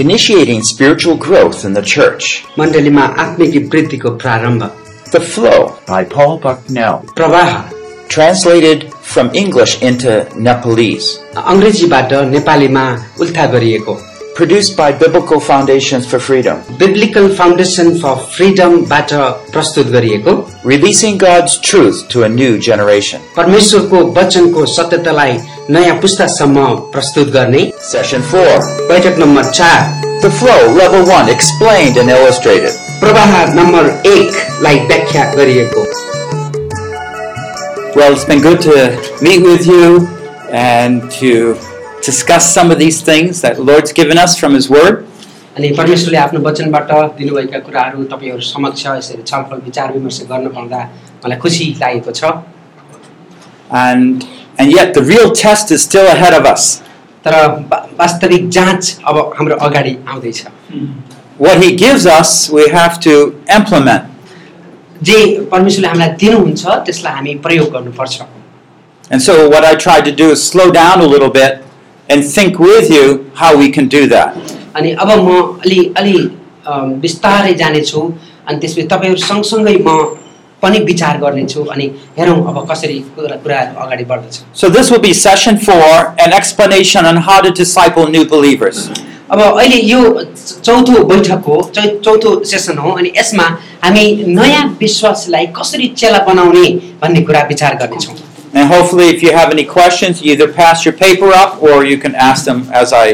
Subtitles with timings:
[0.00, 2.42] initiating spiritual growth in the church.
[2.58, 4.70] मण्डलीमा आत्मिक वृद्धिको प्रारम्भ
[5.12, 6.98] The Flow by Paul Bucknell.
[7.16, 7.54] प्रवाह
[8.08, 10.12] Translated from English into
[10.48, 11.08] Nepalese.
[11.36, 12.84] अङ्ग्रेजीबाट नेपालीमा
[13.20, 13.98] उल्था गरिएको
[14.36, 16.56] Produced by Biblical Foundations for Freedom.
[16.78, 19.12] Biblical foundation for फ्रिडमबाट
[19.52, 20.34] प्रस्तुत गरिएको
[20.72, 23.20] Releasing God's truth to a new generation.
[23.36, 25.38] परमेश्वरको वचनको सत्यतालाई
[25.70, 28.58] नयाँ पुस्तासम्म प्रस्तुत गर्ने Session 4.
[28.88, 32.74] बैठक नम्बर चार The Flow, Level 1, explained and illustrated.
[33.00, 35.84] प्रवाह नम्बर एकलाई व्याख्या गरिएको
[37.96, 38.76] Well, it's been good to
[39.22, 40.06] meet with you
[40.52, 41.56] and to
[42.06, 45.04] discuss some of these things that the Lord's given us from His Word.
[45.58, 50.80] अनि परमेश्वरले आफ्नो वचनबाट दिनुभएका कुराहरू तपाईँहरू समक्ष यसरी छलफल विचार विमर्श गर्न पाउँदा
[51.24, 52.32] मलाई खुसी लागेको छ
[53.84, 54.24] And,
[54.60, 56.82] and yet, the real test is still ahead of us.
[57.26, 57.34] तर
[57.70, 60.44] वा- वास्तविक जाँच अब हाम्रो अगाडि आउँदैछ
[61.38, 63.14] What He gives us, we have to
[63.58, 64.02] implement.
[65.02, 65.16] जे
[65.52, 68.20] परमेश्वरले हामीलाई दिनुहुन्छ त्यसलाई हामी प्रयोग गर्नुपर्छ
[69.10, 71.62] And so, what I tried to do is slow down a little bit
[72.10, 74.34] and think with you how we can do that.
[74.76, 76.16] अनि अब म अलि अलि
[76.66, 78.00] अम, बिस्तारै जानेछु
[78.48, 79.90] अनि त्यसपछि तपाईँहरू सँगसँगै म
[80.62, 85.12] पनि विचार गर्नेछु अनि हेरौँ अब कसरी कुरा कुराहरू अगाडि बढ्दछ So, this will be
[85.24, 85.90] session four
[86.26, 88.78] an explanation on how to disciple new believers.
[89.32, 90.00] अब अहिले यो
[90.64, 93.46] चौथो बैठक हो चौ चौथो सेसन हो अनि यसमा
[93.84, 94.04] हामी
[94.38, 96.68] नयाँ विश्वासलाई कसरी चेला बनाउने
[97.02, 98.14] भन्ने कुरा विचार गर्नेछौँ
[98.58, 101.96] And hopefully, if you have any questions, you either pass your paper up or you
[102.04, 103.06] can ask them as I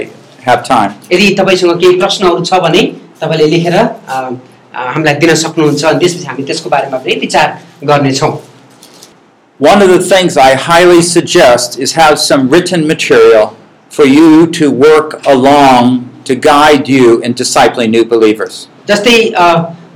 [0.48, 0.92] have time.
[1.12, 2.82] यदि तपाईँसँग केही प्रश्नहरू छ भने
[3.22, 4.30] तपाईँले लेखेर अ, अ,
[4.76, 7.58] हामीलाई दिन सक्नुहुन्छ अनि त्यसपछि हामी त्यसको बारेमा पनि विचार
[7.92, 8.32] गर्नेछौँ
[9.60, 13.54] One of the things I highly suggest is have some written material
[13.96, 18.66] for you to work along to guide you in discipling new believers.
[18.88, 19.46] जस्तै अ,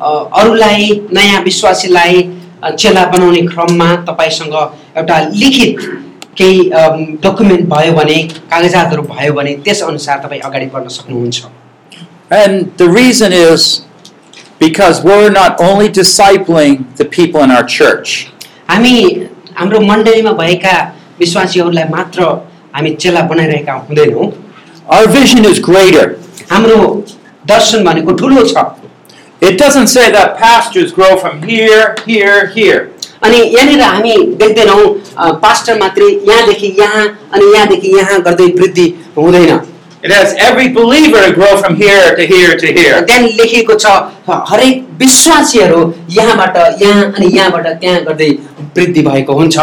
[0.00, 0.10] अ,
[0.41, 2.22] अरूलाई नयाँ विश्वासीलाई
[2.62, 4.54] अ, चेला बनाउने क्रममा तपाईँसँग
[5.03, 5.81] एउटा लिखित
[6.38, 6.70] केही
[7.25, 8.16] डकुमेन्ट भयो भने
[8.53, 11.44] कागजातहरू भयो भने त्यसअनुसार तपाईँ अगाडि बढ्न सक्नुहुन्छ
[12.31, 13.82] And the reason is
[14.60, 18.31] because we're not only discipling the people in our church,
[18.70, 18.97] हामी
[19.59, 20.76] हाम्रो मण्डलीमा भएका
[21.20, 22.22] विश्वासीहरूलाई मात्र
[22.76, 24.32] हामी चेला बनाइरहेका हुँदैनौँ
[24.97, 26.06] our vision is greater.
[26.50, 26.81] हाम्रो
[27.53, 28.66] दर्शन भनेको ठुलो छ
[29.41, 32.78] It doesn't say that pastors grow from here, here, here.
[33.25, 34.84] अनि यहाँनिर हामी देख्दैनौँ
[35.19, 37.04] अ, पास्टर मात्रै यहाँदेखि यहाँ
[37.34, 39.59] अनि यहाँदेखि यहाँ गर्दै वृद्धि हुँदैन
[40.03, 42.97] It has every believer to grow from here to here to here.
[43.06, 43.87] त्यहाँ लेखिएको छ
[44.28, 45.81] ह- हरेक विश्वासीहरू
[46.19, 48.31] यहाँबाट यहाँ अनि यहाँबाट त्यहाँ गर्दै
[48.76, 49.56] वृद्धि भएको हुन्छ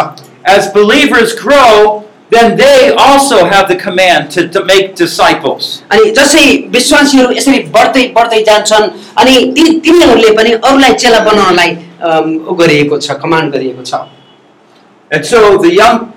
[0.54, 5.68] As believers grow, then they also have the command to, to make disciples.
[5.92, 6.44] अनि जसै
[6.74, 8.88] विश्वासीहरू यसरी बढ्दै बढ्दै जान्छन्
[9.22, 11.70] अनि ती तिनीहरूले पनि अरूलाई चेला बनाउनलाई
[12.02, 14.02] अम, उ गरिएको छ कमान्ड गरिएको छ
[15.10, 16.12] And so the young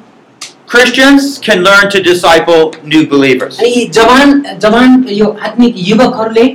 [0.71, 3.59] Christians can learn to disciple new believers.
[3.59, 6.45] अनि यी जवान जवान यो आत्मिक युवकहरूले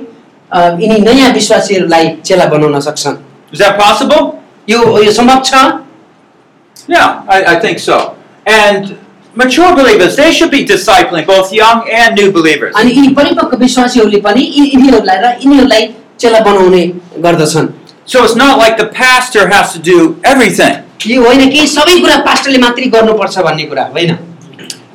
[0.52, 3.16] अ, यिनी नयाँ विश्वासीहरूलाई चेला बनाउन सक्छन्
[3.52, 4.20] Is that possible?
[4.68, 5.64] यो यो सम्भव छ
[6.88, 8.16] Yeah, I, I think so.
[8.46, 8.98] And
[9.34, 12.74] mature believers, they should be discipling both young and new believers.
[12.76, 15.88] अनि यी परिपक्व विश्वासीहरूले पनि यी- यिनीहरूलाई र यिनीहरूलाई
[16.20, 16.86] चेला बनाउने
[17.26, 17.68] गर्दछन्
[18.04, 20.82] So it's not like the pastor has to do everything.
[21.06, 24.18] यो होइन कि सबै कुरा पास्टरले मात्रै गर्नुपर्छ भन्ने कुरा होइन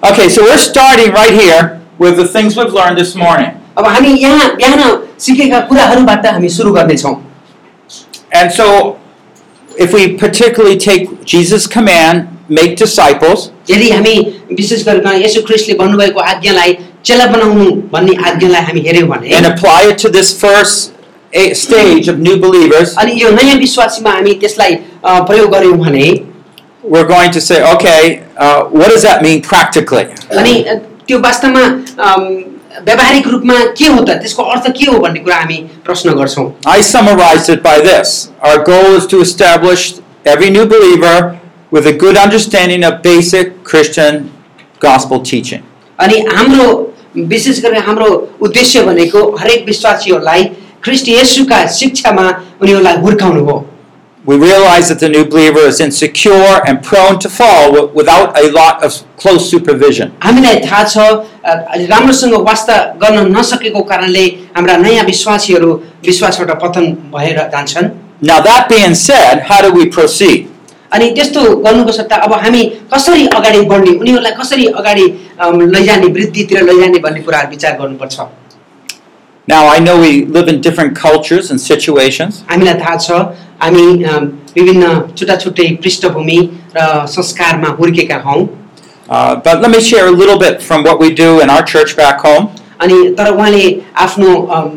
[0.03, 3.51] Okay, so we're starting right here with the things we've learned this morning.
[3.77, 4.81] अब हामी यहाँ बिहान
[5.19, 7.15] सिकेका कुराहरूबाट हामी सुरु गर्नेछौँ
[8.33, 8.99] And so,
[9.77, 14.15] if we particularly take Jesus' command, make disciples, यदि हामी
[14.51, 19.81] विशेष गरिकन यसो ख्रिस्टले भन्नुभएको आज्ञालाई चेला बनाउनु भन्ने आज्ञालाई हामी हेऱ्यौँ भने and apply
[19.89, 20.93] it to this first
[21.33, 24.73] eh, stage of new believers, अनि यो नयाँ विश्वासीमा हामी त्यसलाई
[25.05, 26.09] अ, प्रयोग गऱ्यौँ भने
[26.83, 30.05] we're going to say, okay, uh, what does that mean practically?
[30.31, 30.75] अनि अ,
[31.07, 31.63] त्यो वास्तवमा
[32.11, 32.23] अम,
[32.85, 36.81] व्यावहारिक रूपमा के हो त त्यसको अर्थ के हो भन्ने कुरा हामी प्रश्न गर्छौँ I
[36.81, 39.85] summarized it by this Our goal is to establish
[40.25, 41.15] every new believer
[41.71, 44.29] with a good understanding of basic Christian
[44.79, 45.63] gospel teaching.
[45.99, 46.67] अनि हाम्रो
[47.33, 48.07] विशेष गरेर हाम्रो
[48.47, 50.43] उद्देश्य भनेको हरेक विश्वासीहरूलाई
[50.85, 52.27] ख्रिस्ट येशूका शिक्षामा
[52.61, 53.57] उनीहरूलाई हुर्काउनु हो
[54.29, 58.41] We realize that the new believer is insecure and prone to fall wi- without a
[58.57, 60.09] lot of close supervision.
[60.23, 61.53] हामीलाई थाहा छ अ,
[61.91, 64.23] राम्रोसँग वास्ता गर्न नसकेको कारणले
[64.57, 65.71] हाम्रा नयाँ विश्वासीहरू
[66.07, 67.89] विश्वासबाट पतन भएर जान्छन्
[68.29, 70.47] Now, that being said, how do we proceed?
[70.93, 72.63] अनि त्यस्तो गर्नुको सट्टा अब हामी
[72.93, 75.05] कसरी अगाडि बढ्ने उनीहरूलाई कसरी अगाडि
[75.39, 78.19] अम, लैजाने वृद्धितिर लैजाने भन्ने कुराहरू विचार गर्नुपर्छ
[79.47, 83.11] Now, I know we live in different cultures and situations, हामीलाई थाहा छ
[83.63, 84.25] हामी अम,
[84.57, 86.39] विभिन्न छुट्टा छुट्टै पृष्ठभूमि
[86.77, 88.41] र संस्कारमा हुर्केका हौँ
[89.09, 91.95] uh, but let me share a little bit from what we do in our church
[92.01, 92.47] back home.
[92.81, 93.63] अनि तर उहाँले
[94.05, 94.67] आफ्नो अम,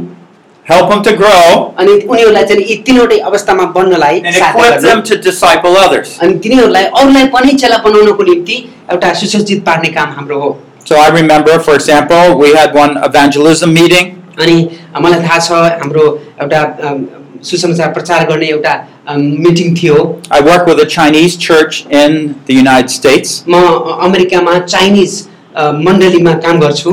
[0.71, 4.71] help them to grow, अनि उनीहरूलाई चाहिँ नि यी तिनवटै अवस्थामा बन्नलाई and सहायता equip
[4.83, 6.19] गर्नु। them to disciple others.
[6.23, 8.57] अनि तिनीहरूलाई अरूलाई पनि चेला बनाउनको निम्ति
[8.93, 10.57] एउटा सुसज्जित पार्ने काम हाम्रो हो
[10.89, 14.11] So, I remember, for example, we had one evangelism meeting.
[14.41, 14.57] अनि
[15.01, 15.53] मलाई थाहा छ
[15.83, 16.05] हाम्रो
[16.43, 17.05] एउटा अम,
[17.51, 18.73] सुसमाचार प्रचार गर्ने एउटा
[19.09, 19.97] अम, मिटिङ थियो
[20.31, 23.43] I work with a Chinese church in the United States.
[23.49, 25.13] म अ- अमेरिकामा चाइनिज
[25.57, 26.91] अ, मण्डलीमा काम गर्छु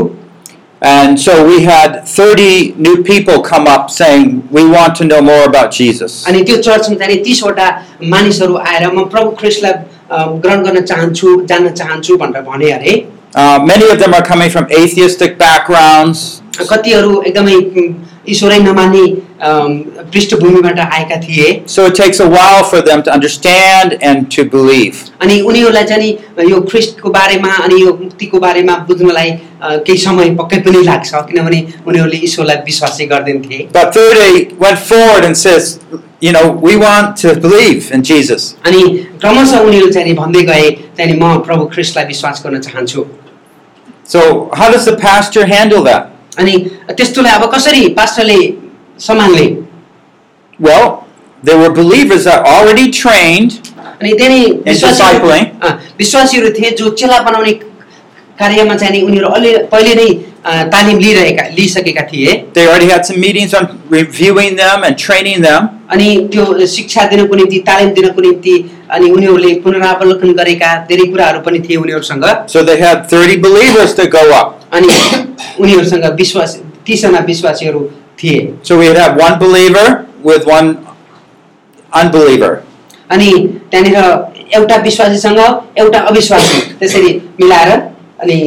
[0.82, 5.44] And so we had 30 new people come up saying, We want to know more
[5.50, 6.24] about Jesus.
[6.28, 7.68] अनि त्यो चर्चमा जाने तिसवटा
[8.14, 9.74] मानिसहरू आएर म प्रभु ख्रिस्टलाई
[10.12, 12.96] अ, ग्रहण गर्न चाहन्छु जान्न चाहन्छु भनेर भने अरे
[13.42, 16.42] Uh, many of them are coming from atheistic backgrounds.
[16.72, 17.94] कतिहरू एकदमै उम्,
[18.30, 19.06] ईश्वरै नमान्ने
[19.50, 19.78] अम,
[20.14, 21.46] पृष्ठभूमिबाट आएका थिए
[21.76, 25.00] So it takes a while for them to understand and to believe.
[25.22, 30.30] अनि उनीहरूलाई चाहिँ नि यो ख्रिस्टको बारेमा अनि यो मुक्तिको बारेमा बुझ्नलाई अ, केही समय
[30.42, 35.38] पक्कै पनि लाग्छ किनभने उनीहरूले ईश्वरलाई विश्वास चाहिँ गर्दैन थिए But 30 went forward and
[35.46, 35.80] says,
[36.24, 38.44] You know, we want to believe in Jesus.
[38.66, 38.82] अनि
[39.22, 43.06] क्रमशः उनीहरू चाहिँ नि भन्दै गए चाहिँ नि म प्रभु ख्रिस्टलाई विश्वास गर्न चाहन्छु
[44.14, 46.10] So, how does the pastor handle that?
[46.40, 46.54] अनि
[46.98, 48.40] त्यस्तोलाई अब कसरी पास्टरले
[49.08, 49.48] सम्हाल्ने
[50.60, 51.08] Well,
[51.44, 53.52] there were believers that are already trained
[54.02, 55.46] अनि त्यही नै विश्वासीहरू discipling.
[55.64, 57.54] अँ, विश्वासीहरू थिए जो चेला बनाउने
[58.40, 60.08] कार्यमा चाहिँ नि उनीहरू अलि पहिले नै
[60.46, 65.42] अँ, तालिम लिइरहेका लिइसकेका थिए They already had some meetings on reviewing them and training
[65.48, 65.68] them.
[65.94, 68.56] अनि त्यो शिक्षा दिनको निम्ति तालिम दिनको निम्ति
[68.96, 74.08] अनि उनीहरूले पुनरावलोकन गरेका धेरै कुराहरू पनि थिए उनीहरूसँग So they had 30 believers to
[74.18, 74.58] go up.
[74.74, 74.98] अनि
[75.60, 76.56] उनीहरूसँग विश्वास
[76.88, 77.82] तिसजना विश्वासीहरू
[78.22, 80.78] थिए So we'd have one believer with one
[81.92, 82.52] unbeliever.
[83.12, 83.32] अनि
[83.72, 85.40] त्यहाँनिर एउटा विश्वासीसँग
[85.80, 87.12] एउटा अविश्वासी त्यसरी
[87.42, 87.72] मिलाएर
[88.24, 88.38] अनि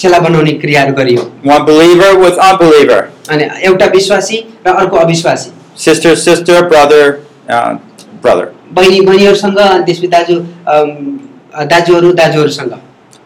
[0.00, 1.22] चेला बनाउने क्रियाहरू गरियो
[1.52, 3.00] One believer with unbeliever.
[3.30, 7.04] अनि एउटा विश्वासी र अर्को अविश्वासी Sister, sister, brother,
[7.48, 7.78] uh,
[8.22, 8.46] brother.
[8.74, 10.36] बहिनी बहिनीहरूसँग अनि त्यसपछि दाजु
[10.74, 10.88] अम,
[11.72, 12.72] दाजुहरू दाजुहरूसँग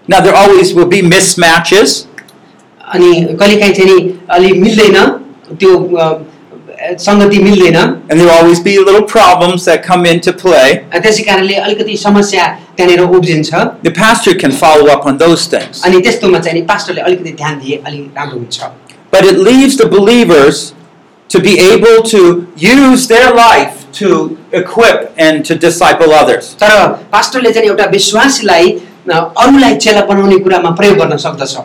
[0.09, 2.07] Now there always will be mismatches.
[2.95, 3.11] अनि
[3.41, 4.97] कहिलेकाहीँ चाहिँ नि अलि मिल्दैन
[5.61, 6.07] त्यो अ,
[7.07, 10.69] सङ्गति मिल्दैन And there will always be little problems that come into play.
[11.03, 12.47] त्यसै कारणले अलिकति समस्या
[12.77, 13.51] त्यहाँनिर उब्जिन्छ
[13.89, 15.83] The pastor can follow up on those things.
[15.87, 18.71] अनि त्यस्तोमा चाहिँ नि पास्टरले अलिकति ध्यान दिए अलिक राम्रो हुन्छ
[19.13, 20.73] But it leaves the believers
[21.31, 22.21] to be able to
[22.57, 24.09] use their life to
[24.53, 26.55] equip and to disciple others.
[26.63, 26.73] तर
[27.13, 28.71] पास्टरले चाहिँ एउटा विश्वासीलाई
[29.11, 29.15] अ,
[29.45, 31.57] अरूलाई चेला बनाउने कुरामा प्रयोग गर्न सक्दछ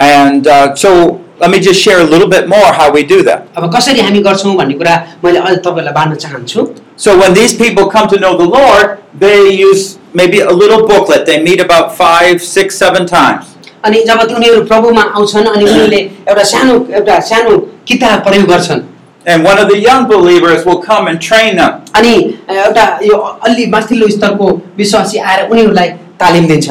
[0.00, 3.48] And uh, so let me just share a little bit more how we do that.
[3.56, 7.90] अब कसरी हामी गर्छौँ भन्ने कुरा मैले अझ तपाईँलाई बाँड्न चाहन्छु So when these people
[7.90, 11.26] come to know the Lord, they use maybe a little booklet.
[11.26, 13.50] They meet about five, six, seven times.
[13.84, 17.56] अनि जब ती उनीहरू प्रभुमा आउँछन् अनि उनीहरूले एउटा सानो एउटा सानो
[17.88, 18.82] किताब प्रयोग गर्छन्
[19.26, 21.80] And one of the young believers will come and train them.
[21.96, 22.14] अनि
[22.50, 23.16] एउटा यो
[23.48, 25.88] अलि माथिल्लो स्तरको विश्वासी आएर उनीहरूलाई
[26.22, 26.70] तालिम दिन्छ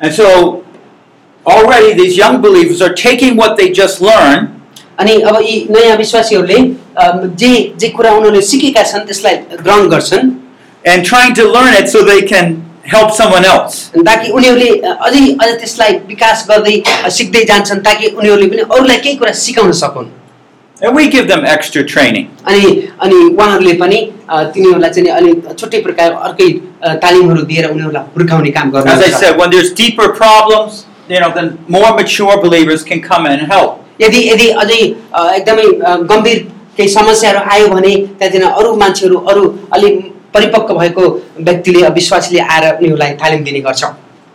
[0.00, 0.61] And so
[1.46, 4.48] already these young believers are taking what they just learned
[5.00, 6.56] अनि अब यी नयाँ विश्वासीहरूले
[7.02, 10.30] अम, जे जे कुरा उनीहरूले सिकेका छन् त्यसलाई ग्रहण गर्छन्
[10.84, 13.90] and trying to learn it so they can help someone else.
[13.94, 18.62] अनि ताकि उनीहरूले अ, अझै अझ त्यसलाई विकास गर्दै अ, सिक्दै जान्छन् ताकि उनीहरूले पनि
[18.76, 20.08] अरूलाई केही कुरा सिकाउन सकुन्
[20.80, 22.26] And we give them extra training.
[22.46, 22.66] अनि
[23.06, 23.96] अनि उहाँहरूले पनि
[24.30, 26.48] अ, तिनीहरूलाई चाहिँ नि अलि छुट्टै प्रकार अर्कै
[26.82, 31.20] अ, तालिमहरू दिएर उनीहरूलाई हुर्काउने काम As I गर्नुहुन्छ said, when there's deeper problems, you
[31.20, 33.76] know, then more mature believers can come in and help.
[34.00, 34.80] यदि यदि अझै
[35.14, 36.38] अ, एकदमै अ, गम्भीर
[36.76, 39.42] केही समस्याहरू आयो भने त्यहाँदेखि अरू मान्छेहरू अरू
[39.78, 39.88] अलि
[40.34, 41.06] परिपक्व भएको
[41.48, 43.84] व्यक्तिले विश्वासीले आएर उनीहरूलाई तालिम दिने गर्छ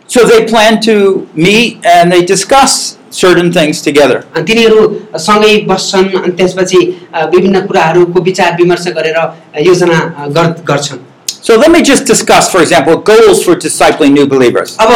[0.08, 0.94] So they plan to
[1.34, 2.72] meet and they discuss
[3.10, 4.18] certain things together.
[4.36, 4.80] अनि तिनीहरू
[5.26, 6.80] सँगै बस्छन् अनि त्यसपछि
[7.14, 9.26] अ, विभिन्न कुराहरूको विचार विमर्श गरेर अ,
[9.70, 11.00] योजना अ, गर्- गर्छन्
[11.46, 14.76] So let me just discuss, for example, goals for discipling new believers.
[14.80, 14.90] अब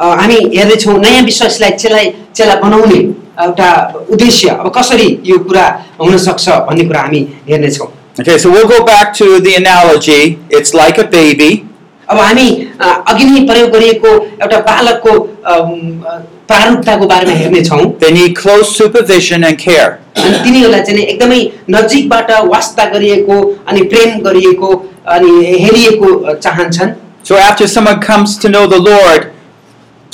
[0.00, 2.02] अ, हामी हेर्दैछौँ नयाँ विश्वासलाई चेला
[2.36, 2.96] चेला बनाउने
[3.44, 3.68] एउटा
[4.10, 5.66] उद्देश्य अब कसरी यो कुरा
[6.00, 7.88] हुनसक्छ भन्ने कुरा हामी हेर्नेछौँ
[8.20, 10.38] Okay, so we'll go back to the analogy.
[10.50, 11.50] It's like a baby.
[12.10, 12.48] अब हामी
[12.80, 14.08] अ, अघि नै प्रयोग गरिएको
[14.42, 15.10] एउटा बालकको
[15.52, 15.70] अम,
[16.06, 16.18] अ,
[16.50, 19.90] प्रारूपताको बारेमा हेर्नेछौँ They need close supervision and care.
[20.16, 21.40] अनि तिनीहरूलाई चाहिँ नि एकदमै
[21.76, 24.68] नजिकबाट वास्ता गरिएको अनि प्रेम गरिएको
[25.16, 26.92] अनि हेरिएको अ, चाहन्छन्
[27.28, 29.26] So after someone comes to know the Lord,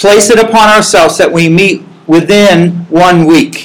[0.02, 3.56] place it upon ourselves that we meet within one week.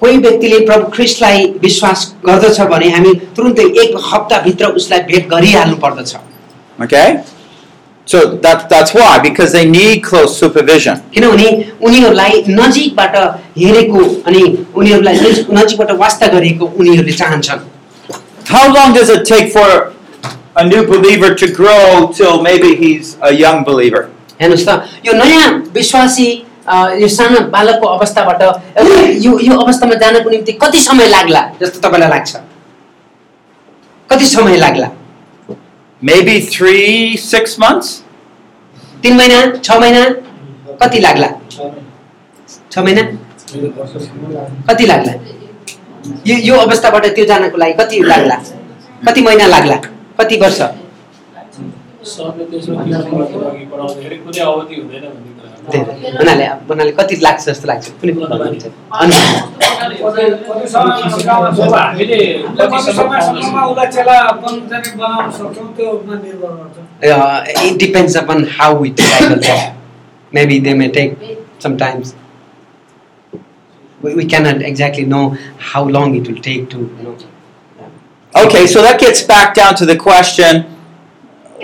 [0.00, 6.16] कोही व्यक्तिले प्रभु ख्रिस्टलाई विश्वास गर्दछ भने हामी तुरुन्तै एक हप्ताभित्र उसलाई भेट गरिहाल्नु पर्दछ
[6.84, 7.22] Okay?
[8.06, 10.96] So that, that's why, because they need close supervision.
[11.14, 11.48] किनभने
[11.86, 13.16] उनीहरूलाई नजिकबाट
[13.58, 14.42] हेरेको अनि
[14.74, 17.60] उनीहरूलाई नजिक- नजिकबाट वास्ता गरेको उनीहरूले चाहन्छन्
[18.52, 19.68] How long does it take for
[20.56, 24.02] a new believer to grow till maybe he's a young believer?
[24.40, 24.70] हेर्नुहोस् त
[25.06, 26.28] यो नयाँ विश्वासी
[26.68, 28.96] अ, यो सानो बालकको अवस्थाबाट एउटा
[29.26, 32.36] यो यो अवस्थामा जानको निम्ति कति समय लाग्ला जस्तो तपाईँलाई लाग्छ
[34.10, 34.88] कति समय लाग्ला
[36.02, 37.88] Maybe three, six months?
[39.02, 40.04] तिन महिना छ महिना
[40.82, 41.28] कति लाग्ला
[42.72, 43.02] छ महिना
[44.68, 45.12] कति लाग्ला
[46.27, 48.37] यो यो अवस्थाबाट त्यो जानको लागि कति लाग्ला?
[49.07, 49.77] कति महिना लाग्ला?
[50.19, 50.59] कति वर्ष?
[56.19, 58.13] उनीहरूले उनीहरूले कति लाग्छ जस्तो लाग्छ। कुनै
[67.81, 68.97] depends upon how with
[70.31, 71.09] maybe they may take
[71.63, 72.07] sometimes
[74.02, 74.60] we disciple them.
[74.60, 74.60] Maybe they may take sometimes.
[74.60, 77.16] We, we cannot exactly know how long it will take to, you know.
[78.34, 80.66] Okay, so that gets back down to the question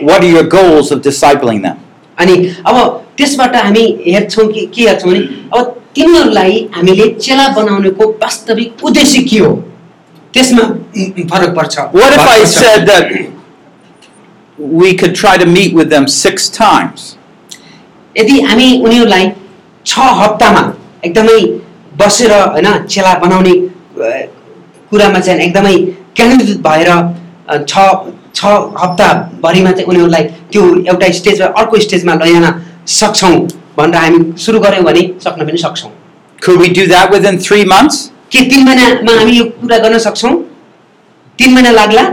[0.00, 1.84] what are your goals of discipling them?
[2.18, 5.20] अनि अब त्यसबाट हामी हेर्छौँ कि के हेर्छौँ भने
[5.58, 9.52] अब तिनीहरूलाई हामीले चेला बनाउनेको वास्तविक उद्देश्य के हो
[10.34, 13.12] त्यसमा उम्, फरक पर्छ What if फरक I पर्छ। said that
[14.58, 17.16] we could try to meet with them six times?
[18.18, 19.32] यदि हामी उनीहरूलाई
[19.86, 21.60] छ हप्तामा एकदमै
[21.99, 23.53] बसेर होइन चेला बनाउने
[24.89, 25.75] कुरामा चाहिँ एकदमै
[26.17, 26.89] केन्द्रित भएर
[27.69, 27.87] छ
[28.35, 28.45] छ
[28.83, 32.45] हप्ताभरिमा चाहिँ उनीहरूलाई त्यो एउटा स्टेजमा अर्को स्टेजमा लैजान
[32.99, 33.35] सक्छौँ
[33.77, 35.91] भनेर हामी सुरु गऱ्यौँ भने सक्न पनि सक्छौँ
[36.39, 37.97] Could we do that within three months?
[38.31, 40.33] के तिन महिनामा हामी यो कुरा गर्न सक्छौँ
[41.39, 42.03] तिन महिना लाग्ला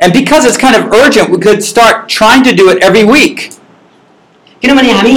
[0.00, 3.50] And because it's kind of urgent, we could start trying to do it every week.
[4.62, 5.14] किनभने हामी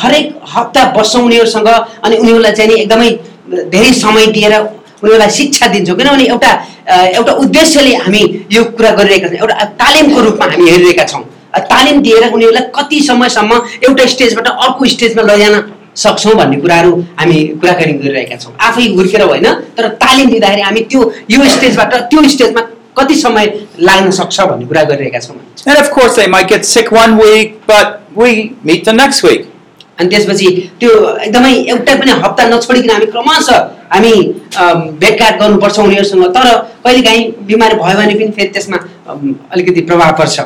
[0.00, 1.68] हरेक हप्ता बस्छौँ उनीहरूसँग
[2.04, 3.10] अनि उनीहरूलाई चाहिँ नि एकदमै
[3.72, 4.54] धेरै समय दिएर
[5.02, 6.50] उनीहरूलाई शिक्षा दिन्छौँ। किनभने एउटा
[7.18, 8.22] एउटा उद्देश्यले हामी
[8.52, 11.22] यो कुरा गरिरहेका छौँ। एउटा तालिमको रूपमा हामी हेरिरहेका छौँ।
[11.72, 13.52] तालिम दिएर उनीहरूलाई कति समयसम्म
[13.86, 15.54] एउटा स्टेजबाट अर्को स्टेजमा लैजान
[16.02, 21.00] सक्छौँ भन्ने कुराहरू हामी कुराकानी गरिरहेका छौँ। आफै हुर्केर होइन तर तालिम दिँदाखेरि हामी त्यो
[21.30, 22.60] यो स्टेजबाट त्यो स्टेजमा
[22.98, 23.46] कति समय
[23.80, 25.36] लाग्न सक्छ भन्ने कुरा गरिरहेका छौँ।
[27.67, 28.29] but we
[28.63, 29.45] meet the next week.
[29.99, 30.47] अनि त्यसपछि
[30.79, 30.89] त्यो
[31.25, 33.57] एकदमै एउटा पनि हप्ता नछोडिकन हामी क्रमशः
[33.93, 34.11] हामी
[34.63, 36.45] अम, भेटघाट गर्नुपर्छ उनीहरूसँग तर
[36.85, 38.77] कहिलेकाहीँ बिमारी भयो भने पनि फेरि त्यसमा
[39.09, 40.39] अम, अलिकति प्रभाव पर्छ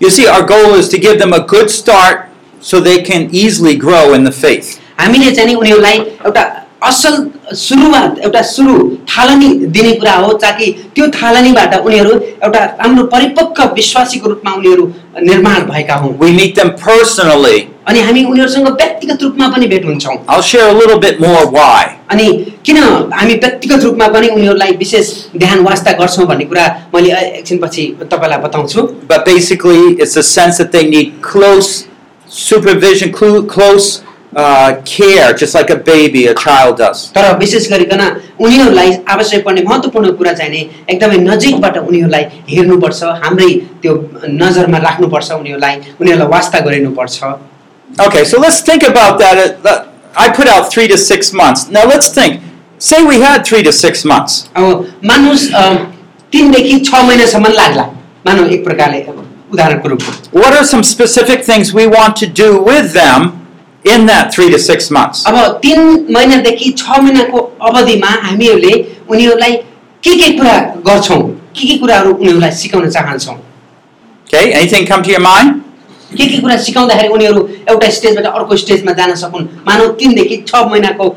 [0.00, 2.28] You see, our goal is to give them a good start
[2.60, 4.68] so they can easily grow in the faith.
[5.00, 6.42] हामीले चाहिँ नि उनीहरूलाई एउटा
[6.88, 7.14] असल
[7.60, 8.74] सुरुवात एउटा सुरु
[9.12, 12.12] थालनी दिने कुरा हो ताकि त्यो थालनीबाट उनीहरू
[12.44, 14.84] एउटा राम्रो परिपक्व विश्वासीको रूपमा उनीहरू
[15.22, 17.58] निर्माण भएका हुन् We meet them personally.
[17.88, 21.84] अनि हामी उनीहरूसँग व्यक्तिगत रूपमा पनि भेट हुन्छौँ I'll share a little bit more why.
[22.12, 22.26] अनि
[22.66, 22.76] किन
[23.12, 28.82] हामी व्यक्तिगत रूपमा पनि उनीहरूलाई विशेष ध्यान वास्ता गर्छौँ भन्ने कुरा मैले एकछिनपछि तपाईँलाई बताउँछु
[29.12, 31.86] But basically, it's a sense that they need close
[32.28, 34.02] supervision, clu- close
[34.36, 36.98] uh, care, just like a baby, a child does.
[37.14, 38.00] तर विशेष गरिकन
[38.46, 40.60] उनीहरूलाई आवश्यक पर्ने महत्त्वपूर्ण कुरा चाहिँ नि
[40.94, 43.50] एकदमै नजिकबाट उनीहरूलाई हेर्नुपर्छ हाम्रै
[43.82, 43.94] त्यो
[44.42, 47.22] नजरमा राख्नुपर्छ उनीहरूलाई उनीहरूलाई वास्ता गरिनुपर्छ
[48.06, 49.36] Okay, so let's think about that.
[49.38, 49.84] Uh, that-
[50.24, 51.60] I put out three to six months.
[51.76, 52.40] Now let's think.
[52.78, 54.34] Say we had three to six months.
[54.56, 55.62] अब मान्नुहोस् अ,
[56.32, 57.82] तिनदेखि छ महिनासम्म लाग्ला
[58.26, 62.48] मानौ एक प्रकारले अब उदाहरणको रूपमा What are some specific things we want to do
[62.70, 63.32] with them
[63.84, 65.24] in that three to six months?
[65.26, 68.72] अब तिन महिनादेखि छ महिनाको अवधिमा हामीहरूले
[69.10, 69.56] उनीहरूलाई
[70.04, 70.58] के के कुरा
[70.88, 71.22] गर्छौँ
[71.56, 73.36] के के कुराहरू उनीहरूलाई सिकाउन चाहन्छौँ
[74.26, 75.62] Okay, anything come to your mind?
[76.16, 81.08] के के कुरा सिकाउँदाखेरि उनीहरू एउटा स्टेजबाट अर्को स्टेजमा जान सकुन् मानव तिनदेखि छ महिनाको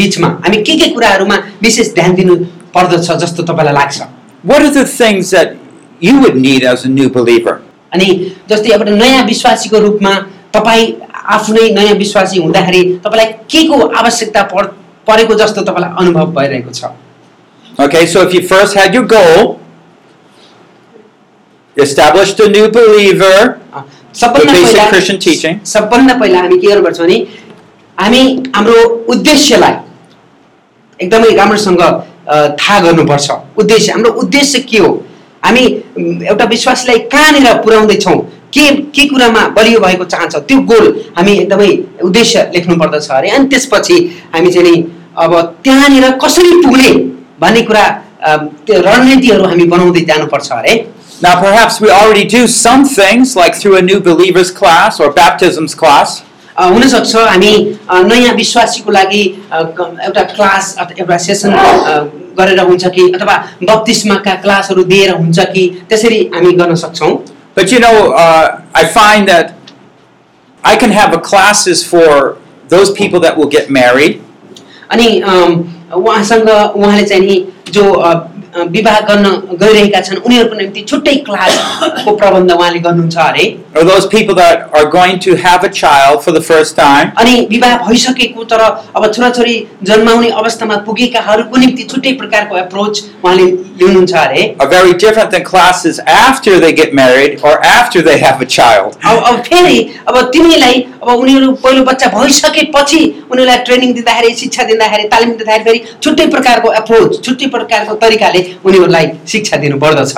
[0.00, 2.36] बिचमा हामी के के कुराहरूमा विशेष ध्यान दिनु
[2.74, 4.02] पर्दछ जस्तो तपाईँलाई लाग्छ
[4.44, 5.56] What are the things that
[6.00, 7.54] you would need as a new believer?
[7.94, 8.06] अनि
[8.48, 10.14] जस्तै एउटा नयाँ विश्वासीको रूपमा
[10.54, 10.86] तपाईँ
[11.35, 14.63] आफू नै नयाँ विश्वासी हुँदाखेरि तपाईँलाई के को आवश्यकता पर
[15.07, 16.91] परेको जस्तो तपाईँलाई अनुभव भइरहेको छ?
[17.79, 19.59] Okay, so if you first had your goal,
[21.77, 23.59] established a new believer,
[24.11, 25.59] The basic Christian teaching.
[25.65, 27.17] सबभन्दा पहिला हामी के गर्नुपर्छ भने
[27.99, 28.21] हामी
[28.55, 28.77] हाम्रो
[29.13, 29.75] उद्देश्यलाई
[30.99, 31.81] एकदमै राम्रोसँग
[32.59, 33.29] थाहा गर्नुपर्छ।
[33.61, 34.89] उद्देश्य हाम्रो उद्देश्य के हो?
[35.45, 35.63] हामी
[36.25, 38.17] एउटा विश्वासलाई कहाँनिर पुर्याउँदैछौँ?
[38.53, 38.65] के
[38.95, 40.35] के कुरामा बलियो भएको चाहन्छ?
[40.35, 40.85] त्यो गोल
[41.17, 41.71] हामी एकदमै
[42.03, 43.97] उद्देश्य लेख्नु पर्दछ अरे। अनि त्यसपछि
[44.35, 44.83] हामी चाहिँ नि
[45.23, 46.91] अब त्यहाँनिर कसरी पुग्ने
[47.41, 47.85] भन्ने कुरा
[48.65, 50.73] त्यो रणनीतिहरू हामी बनाउँदै जानुपर्छ अरे।
[51.21, 55.75] Now perhaps we already do some things like through a new believer's class or baptisms
[55.75, 56.21] class.
[56.59, 57.51] हुनसक्छ हामी
[57.89, 61.53] नयाँ विश्वासीको लागि एउटा क्लास एउटा सेसन
[62.39, 63.35] गरेर हुन्छ कि अथवा
[63.69, 67.11] बत्तिसमाका क्लासहरू दिएर हुन्छ कि त्यसरी हामी गर्न सक्छौँ।
[67.54, 69.54] But you know, uh, I find that
[70.64, 72.38] I can have a classes for
[72.68, 74.20] those people that will get married,
[74.90, 75.52] अनि अम,
[75.94, 77.36] उहाँसँग उहाँले चाहिँ नि
[77.70, 79.25] जो अ, अ, विवाह गर्न
[79.61, 84.89] गइरहेका छन् उनीहरूको निम्ति छुट्टै क्लासको प्रबन्ध उहाँले गर्नुहुन्छ अरे or those people that are
[84.89, 87.11] going to have a child for the first time.
[87.17, 89.55] अनि विवाह भइसकेको तर अब छोराछोरी
[89.89, 93.45] जन्माउने अवस्थामा पुगेकाहरूको निम्ति छुट्टै प्रकारको एप्रोच उहाँले
[93.81, 98.41] लिनुहुन्छ अरे Are very different than classes after they get married or after they have
[98.41, 98.97] a child.
[99.05, 99.77] अब अब फेरि
[100.07, 102.99] अब तिमीलाई अब उनीहरू पहिलो बच्चा भइसकेपछि
[103.31, 109.10] उनीहरूलाई ट्रेनिङ दिँदाखेरि शिक्षा दिँदाखेरि तालिम दिँदाखेरि फेरि छुट्टै प्रकारको एप्रोच छुट्टै प्रकारको तरिकाले उनीहरूलाई
[109.28, 110.14] शिक्षा दिनुपर्दछ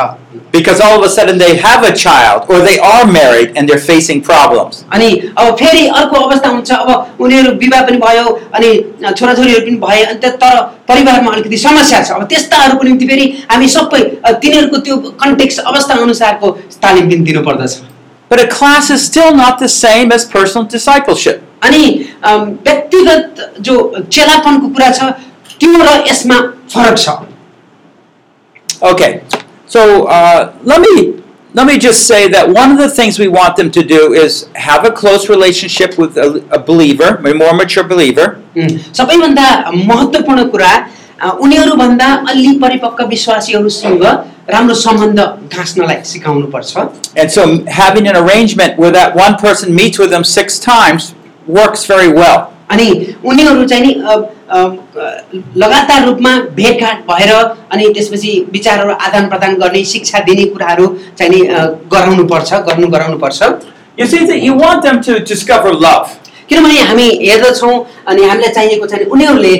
[0.52, 3.82] Because all of a sudden they have a child or they are married and they're
[3.86, 4.84] facing problems.
[4.92, 5.08] अनि
[5.38, 8.70] अब फेरि अर्को अवस्था हुन्छ अब उनीहरू विवाह पनि भयो अनि
[9.18, 10.56] छोराछोरीहरू पनि भए अनि त्यो तर
[10.88, 15.94] परिवारमा अलिकति समस्या छ अब त्यस्ताहरूको निम्ति फेरि हामी सबै अ, तिनीहरूको त्यो कन्टेक्स अवस्था
[16.06, 16.50] अनुसारको
[16.86, 17.76] तालिम पनि दिनुपर्दछ
[18.30, 21.42] But a class is still not the same as personal discipleship.
[21.66, 21.84] अनि
[22.24, 23.76] अम, व्यक्तिगत जो
[24.12, 25.12] चेलापनको कुरा छ
[25.60, 26.40] त्यो र यसमा
[26.74, 27.18] फरक छ
[28.82, 29.22] Okay,
[29.66, 31.22] so uh, let me
[31.54, 34.48] let me just say that one of the things we want them to do is
[34.54, 39.46] have a close relationship with a, a believer, a more mature believer, उम्, सबैभन्दा
[39.90, 40.72] महत्त्वपूर्ण कुरा
[41.22, 44.02] अ, उनीहरूभन्दा अलि परिपक्व विश्वासीहरूसँग
[44.54, 45.20] राम्रो सम्बन्ध
[45.54, 46.76] गाँच्नलाई सिकाउनुपर्छ
[47.16, 51.14] and so having an arrangement where that one person meets with them six times
[51.46, 52.49] works very well.
[52.73, 52.87] अनि
[53.31, 53.93] उनीहरू चाहिँ नि
[55.63, 57.31] लगातार रूपमा भेटघाट भएर
[57.73, 60.87] अनि त्यसपछि विचारहरू आदान प्रदान गर्ने शिक्षा दिने कुराहरू
[61.19, 63.41] चाहिँ नि अ, गराउनुपर्छ गर्नु गराउनुपर्छ
[65.29, 66.07] discover love.
[66.49, 67.73] किनभने हामी हेर्दछौँ
[68.11, 69.53] अनि हामीलाई चाहिएको छ उनीहरूले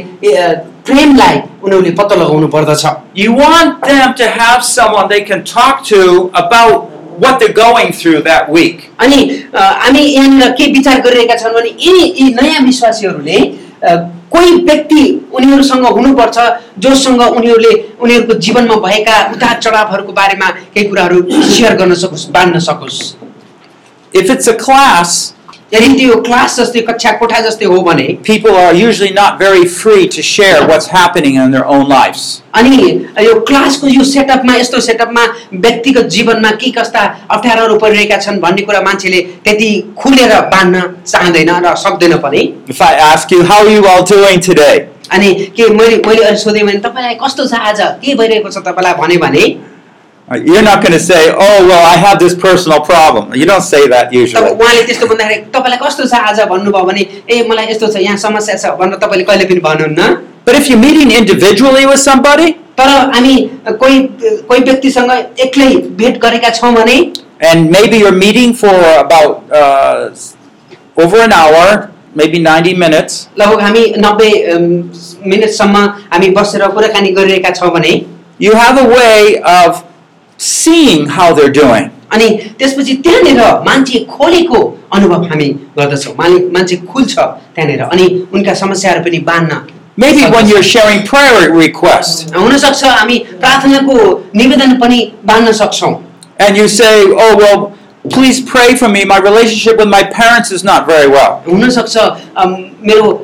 [0.87, 2.83] प्रेमलाई उनीहरूले पत्तो लगाउनु पर्दछ
[3.15, 5.99] You want them to have someone they can talk to
[6.41, 8.89] about what they're going through that week.
[8.99, 9.19] अनि
[9.53, 13.37] अ, हामी यहाँनिर के विचार गरिरहेका छौँ भने यी यी नयाँ विश्वासीहरूले
[13.83, 13.95] अ,
[14.31, 15.01] कोही व्यक्ति
[15.35, 16.37] उनीहरूसँग हुनुपर्छ
[16.85, 23.01] जोसँग उनीहरूले उनीहरूको जीवनमा भएका उतार चढावहरूको बारेमा केही कुराहरू सेयर गर्न सकोस् बाँड्न सकोस्
[24.13, 25.11] If it's a class,
[25.73, 30.07] यदि त्यो क्लास जस्तै कक्षा कोठा जस्तै हो भने people are usually not very free
[30.15, 32.23] to share what's happening in their own lives.
[32.55, 32.77] अनि
[33.25, 38.81] यो क्लासको यो सेटअपमा यस्तो सेटअपमा व्यक्तिगत जीवनमा के कस्ता अप्ठ्यारोहरू परिरहेका छन् भन्ने कुरा
[38.89, 43.87] मान्छेले त्यति खुलेर बाँड्न चाहँदैन र सक्दैन पनि If I ask you, how are you
[43.87, 44.77] all doing today?
[45.11, 49.17] अनि के मैले मैले सोधेँ भने तपाईँलाई कस्तो छ आज के भइरहेको छ तपाईँलाई भने
[49.23, 49.45] भने
[50.30, 53.32] You're not going to say, oh, well, I have this personal problem.
[53.34, 54.50] You don't say that तब usually.
[54.50, 58.56] उहाँले त्यस्तो भन्दाखेरि तपाईँलाई कस्तो छ आज भन्नुभयो भने ए मलाई यस्तो छ यहाँ समस्या
[58.62, 60.08] छ भनेर तपाईँले कहिले पनि भन्नुहुन्न
[60.46, 63.34] But if you're meeting individually with somebody, तर हामी
[63.82, 64.00] कोही
[64.50, 65.10] कोही व्यक्तिसँग
[65.46, 65.68] एक्लै
[66.02, 66.98] भेट गरेका छौँ भने
[67.52, 70.10] and maybe you're meeting for about uh,
[70.96, 74.70] over an hour, maybe 90 minutes, लगभग हामी नब्बे अम,
[75.30, 75.76] मिनटसम्म
[76.12, 77.94] हामी बसेर कुराकानी गरिरहेका छौँ भने
[78.38, 79.84] you have a way of
[80.40, 81.90] seeing how they're doing.
[82.14, 82.28] अनि
[82.58, 84.58] त्यसपछि त्यहाँनिर मान्छे खोलेको
[84.94, 89.60] अनुभव हामी गर्दछौँ मालिक मान्छे खुल्छ त्यहाँनिर अनि उनका समस्याहरू पनि बाँड्न
[89.98, 93.94] Maybe when सक्दछ। you're sharing prayer requests हुनसक्छ हामी प्रार्थनाको
[94.36, 95.94] निवेदन पनि बाँड्न सक्छौँ
[96.38, 96.92] and you say,
[97.24, 97.72] oh, well,
[98.10, 99.04] please pray for me.
[99.06, 101.42] My relationship with my parents is not very well.
[101.48, 102.52] हुनसक्छ अम,
[102.88, 103.19] मेरो अम,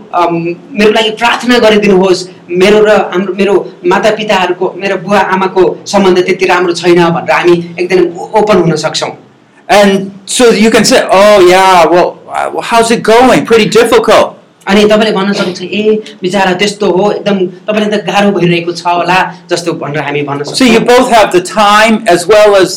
[0.79, 2.27] मेरो लागि प्रार्थना गरिदिनुहोस्
[2.63, 3.55] मेरो र हाम्रो मेरो
[3.93, 8.01] मातापिताहरूको मेरो बुवा आमाको सम्बन्ध त्यति राम्रो छैन भनेर हामी एकदम
[8.41, 9.13] ओपन हुन सक्छौँ
[9.69, 13.47] And so you can say, oh, yeah, well, uh, how's it going?
[13.47, 14.39] Pretty difficult.
[14.67, 19.17] अनि तपाईँले भन्न सक्नुहुन्छ ए बिचरा त्यस्तो हो एकदम तपाईँले त गाह्रो भइरहेको छ होला
[19.51, 22.77] जस्तो भनेर हामी भन्न So you सक्छौँ both have the time as well as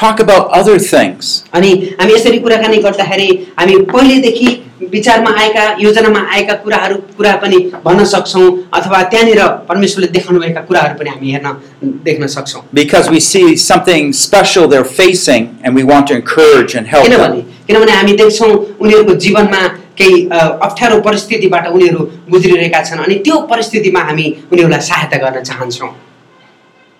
[0.00, 1.44] talk about other things.
[1.54, 3.28] अनि हामी यसरी कुराकानी गर्दाखेरि
[3.58, 4.48] हामी पहिलेदेखि
[4.92, 8.46] विचारमा आएका योजनामा आएका कुराहरू कुरा पनि भन्न सक्छौँ
[8.78, 11.48] अथवा त्यहाँनिर परमेश्वरले देखाउनुभएका कुराहरू पनि हामी हेर्न
[12.08, 16.86] देख्न सक्छौँ Because we see something special they're facing and we want to encourage and
[16.94, 17.40] help किनभने.
[17.66, 18.50] किनभने हामी देख्छौँ
[18.80, 19.62] उनीहरूको जीवनमा
[19.98, 20.28] केही
[20.66, 22.00] अप्ठ्यारो परिस्थितिबाट उनीहरू
[22.30, 25.90] गुज्रिरहेका छन् अनि त्यो परिस्थितिमा हामी उनीहरूलाई सहायता गर्न चाहन्छौँ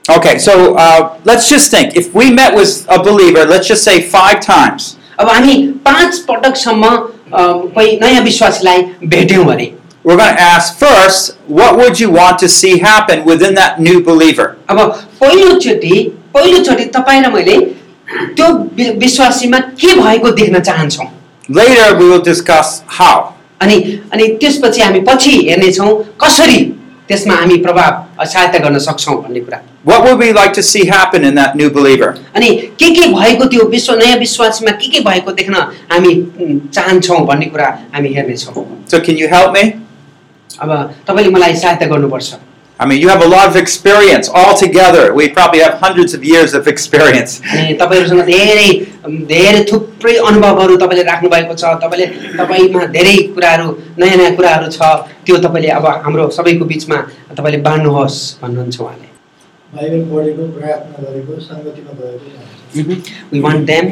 [0.10, 4.02] Okay, so uh, let's just think if we met with a believer, let's just say
[4.02, 7.42] five times, अब हामी पाँच पटकसम्म अ,
[7.76, 8.82] कोही नयाँ विश्वासीलाई
[9.16, 9.74] भेट्यौँ भने
[10.08, 14.02] we're going to ask first, what would you want to see happen within that new
[14.04, 14.46] believer?
[14.70, 14.80] अब
[15.22, 15.98] पहिलोचोटि
[16.34, 17.58] पहिलोचोटि तपाईँ र मैले
[18.38, 21.08] त्यो वि- विश्वासीमा के भएको देख्न चाहन्छौँ
[21.50, 23.34] Later, we will discuss how.
[23.62, 23.76] अनि
[24.14, 25.92] अनि त्यसपछि हामी पछि हेर्नेछौँ
[26.24, 26.58] कसरी
[27.09, 31.25] त्यसमा हामी प्रभाव सहायता गर्न सक्छौँ भन्ने कुरा What would we like to see happen
[31.25, 32.11] in that new believer?
[32.37, 35.55] अनि के के भएको त्यो विश्व नयाँ विश्वासमा के के भएको देख्न
[35.93, 36.15] हामी
[36.75, 39.65] चाहन्छौँ भन्ने कुरा हामी हेर्नेछौँ So, can you help me?
[40.63, 40.71] अब
[41.09, 42.35] तपाईँले मलाई सहायता गर्नुपर्छ
[42.82, 45.12] I mean, you have a lot of experience all together.
[45.12, 47.42] We probably have hundreds of years of experience.
[47.42, 48.68] अनि तपाईँहरूसँग धेरै
[49.08, 52.06] उम्, धेरै थुप्रै अनुभवहरू तपाईँले राख्नुभएको छ तपाईँले
[52.38, 53.68] तपाईँमा धेरै कुराहरू
[53.98, 54.92] नयाँ नयाँ कुराहरू छ
[55.26, 56.98] त्यो तपाईँले अब हाम्रो सबैको बिचमा
[57.34, 59.10] तपाईँले बाँड्नुहोस् भन्नुहुन्छ उहाँले
[59.74, 62.56] बाइबल पढेको प्रार्थना गरेको सङ्गतिमा गएको जान्छ
[63.32, 63.86] We want them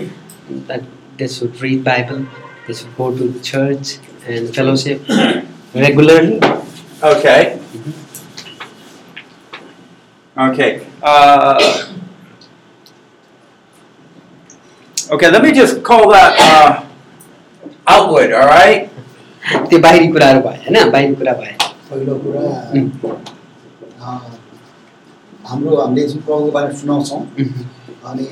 [0.70, 0.84] that
[1.18, 2.22] they should read Bible,
[2.68, 3.98] they should go to church
[4.28, 5.02] and fellowship
[5.74, 6.38] regularly.
[7.04, 7.60] Okay.
[10.36, 10.72] Okay.
[11.02, 11.58] Uh,
[15.12, 16.84] okay, let me just call that uh,
[17.88, 18.90] outward, all right?
[19.70, 22.42] त्यो बाहिरी कुराहरू भयो होइन बाहिरी कुरा भयो पहिलो कुरा
[22.76, 22.88] उम्,
[24.02, 24.22] अँ,
[25.50, 27.52] हाम्रो हामीले जुन प्रभुको बारेमा सुनाउँछौँ उम्,
[28.10, 28.24] अनि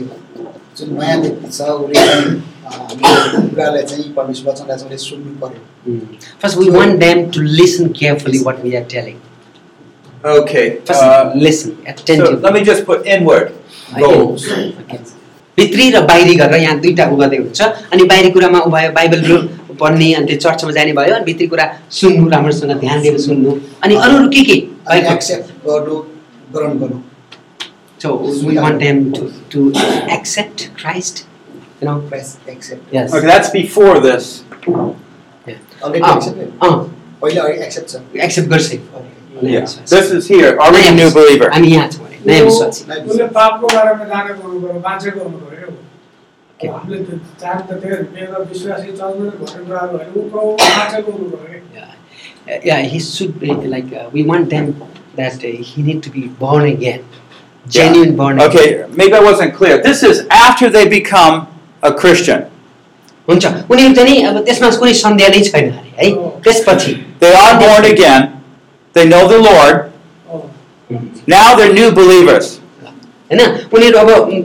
[0.77, 5.35] जुन नयाँ व्यक्ति छ उसले चाहिँ अँ, हामीले कुरालाई चाहिँ परमेश्वर वचनलाई चाहिँ उसले सुन्नु
[5.43, 5.61] पर्यो
[5.93, 6.01] उम्.
[6.41, 9.21] First, we want them to listen carefully what we are telling.
[10.24, 10.80] Okay.
[10.84, 12.36] First, Uh, listen so attentively.
[12.42, 13.52] let me just put inward
[13.98, 14.46] goals.
[14.50, 14.98] Okay.
[15.58, 17.60] भित्री र बाहिरी गरेर यहाँ दुईवटा उ गर्दै हुन्छ
[17.92, 19.22] अनि बाहिरी कुरामा उ भयो बाइबल
[19.80, 21.64] पढ्ने अनि त्यो चर्चमा जाने भयो अनि भित्री कुरा
[21.98, 23.54] सुन्नु राम्रोसँग ध्यान दिएर सुन्नु
[23.84, 24.58] अनि अरू अरू के के
[27.98, 28.08] So
[28.46, 29.72] we want them to, to
[30.16, 31.26] accept Christ,
[31.80, 31.96] you know.
[32.08, 33.12] Christ accept Yes.
[33.14, 34.28] Okay, that's before this.
[34.68, 36.76] Already uh, accept uh,
[37.22, 39.02] पहिला एक्सेप्ट छ accept गरिसक्यो
[39.43, 39.61] नयाँ Yeah.
[39.61, 41.49] विश्वासी। This is here, already नयाँ new विश्वासी। believer.
[41.53, 45.67] हामी यहाँ छौँ अरे, नयाँ विश्वासी उसले पापको बारेमा जाने गर्नु पऱ्यो बाँचे गर्नु पऱ्यो
[46.61, 46.67] के?
[46.67, 51.01] अब हामीले त चाहन्छ त त्यही मेरो विश्वासी चल्दैन भन्ने कुराहरू होइन ऊ प्रभु बाँचे
[51.07, 51.81] गर्नु पऱ्यो कि
[52.45, 54.65] Yeah, yeah he should be like, uh, we want them
[55.15, 57.03] that uh, he need to be born again,
[57.65, 58.49] genuine born again.
[58.49, 59.77] Okay, maybe I wasn't clear.
[59.81, 61.47] This is after they become
[61.83, 62.41] a Christian.
[63.29, 66.09] हुन्छ उनीहरू चाहिँ नि अब त्यसमा कुनै सन्देह नै छैन अरे है
[66.47, 68.27] त्यसपछि They are born again.
[68.97, 69.91] They know the Lord.
[70.31, 70.41] Uh.
[71.27, 72.59] Now they're new believers.
[73.31, 73.41] होइन
[73.73, 74.43] उनीहरू अब उम्,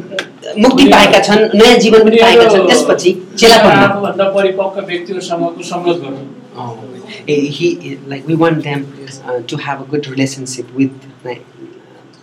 [0.62, 6.27] मुक्ति पाएका छन् नयाँ जीवन पनि पाएका छन् त्यसपछि चेलापनमा आफूभन्दा परिपक्व व्यक्तिहरूसँगको सङ्गत गर्नु
[6.61, 6.77] Oh,
[7.27, 8.81] he, he like we want them
[9.24, 10.90] uh, to have a good relationship with
[11.24, 11.44] like,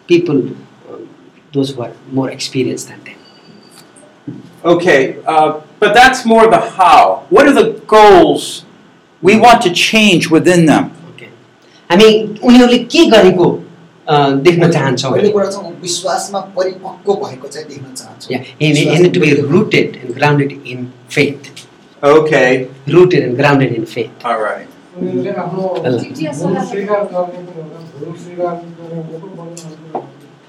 [0.07, 0.41] people,
[0.89, 0.97] uh,
[1.53, 4.39] those who are more experienced than them.
[4.65, 7.25] Okay, uh, but that's more the how.
[7.29, 8.65] What are the goals
[9.21, 10.91] we want to change within them?
[11.90, 12.08] हामी
[12.42, 13.48] उनीहरूले के गरेको
[14.46, 15.12] देख्न चाहन्छौँ
[15.82, 18.26] विश्वासमा परिपक्व भएको चाहिँ देख्न चाहन्छु.
[22.02, 24.24] Okay, Rooted and grounded in faith.
[24.24, 24.68] all right.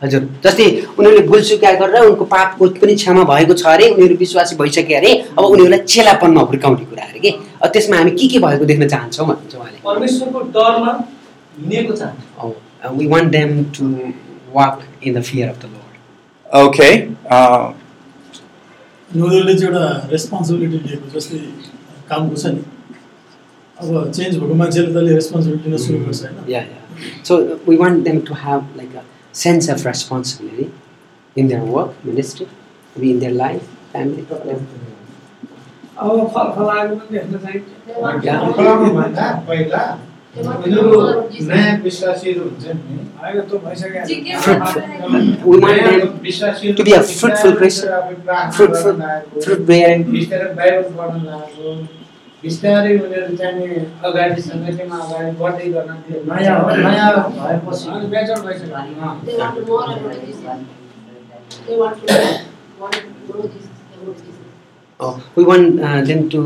[0.04, 0.66] हजुर जस्तै
[0.98, 5.12] उनीहरूले भुल स्वीकार गरेर उनको पापको पनि क्षमा भएको छ अरे उनीहरू विश्वासी भइसके अरे
[5.38, 9.28] अब उनीहरूलाई चेलापनमा हुर्काउने कुरा अरे कि अब त्यसमा हामी के के भएको देख्न चाहन्छौँ
[9.28, 9.78] भन्नुहुन्छ उहाँले?
[9.86, 10.92] परमेश्वरको डरमा
[11.59, 13.91] हिँडेको चाहन्छ we want them to
[14.55, 15.85] walk in the fear of the lord
[16.47, 17.75] Okay, uh,
[19.11, 21.39] उनीहरूले चाहिँ एउटा रेस्पोन्सिबिलिटी लिएको जस्तै
[22.11, 22.63] कामको छ नि
[23.79, 26.85] अब चेन्ज भएको मान्छेले त अहिले रेस्पोन्सिबिलिटी लिन सुरु गर्छ होइन Yeah, yeah.
[27.29, 30.69] So uh, we want them to have like a sense of responsibility
[31.37, 32.47] in their work, ministry,
[32.97, 34.23] maybe in their life, family.
[34.31, 34.65] whatever.
[35.99, 37.69] अब फल फलाएको पनि देख्न चाहिन्छ
[40.37, 40.45] Yeah.
[40.47, 44.01] भन्दा पहिला उनीहरू नयाँ विश्वासीहरू हुन्छ नि होइन त्यो भइसक्यो
[45.51, 47.93] We want them to be a fruitful Christian,
[48.57, 48.95] fruitful,
[49.45, 50.03] fruit bearing.
[50.17, 51.71] बिस्तारै बाइबल पढ्न लाग्यो
[52.43, 53.67] बिस्तारै उनीहरू चाहिँ नि
[54.09, 59.55] अगाडि सङ्गतिमा अगाडि बढ्दै गर्न त्यो नयाँ नयाँ भएपछि अनि बेचर भइसक्यो अँ। They want
[59.57, 60.43] to more about Jesus.
[61.67, 62.19] They want to
[62.81, 63.73] want to know Jesus.
[63.89, 64.37] They know Jesus.
[65.01, 66.41] Oh, we want uh, them to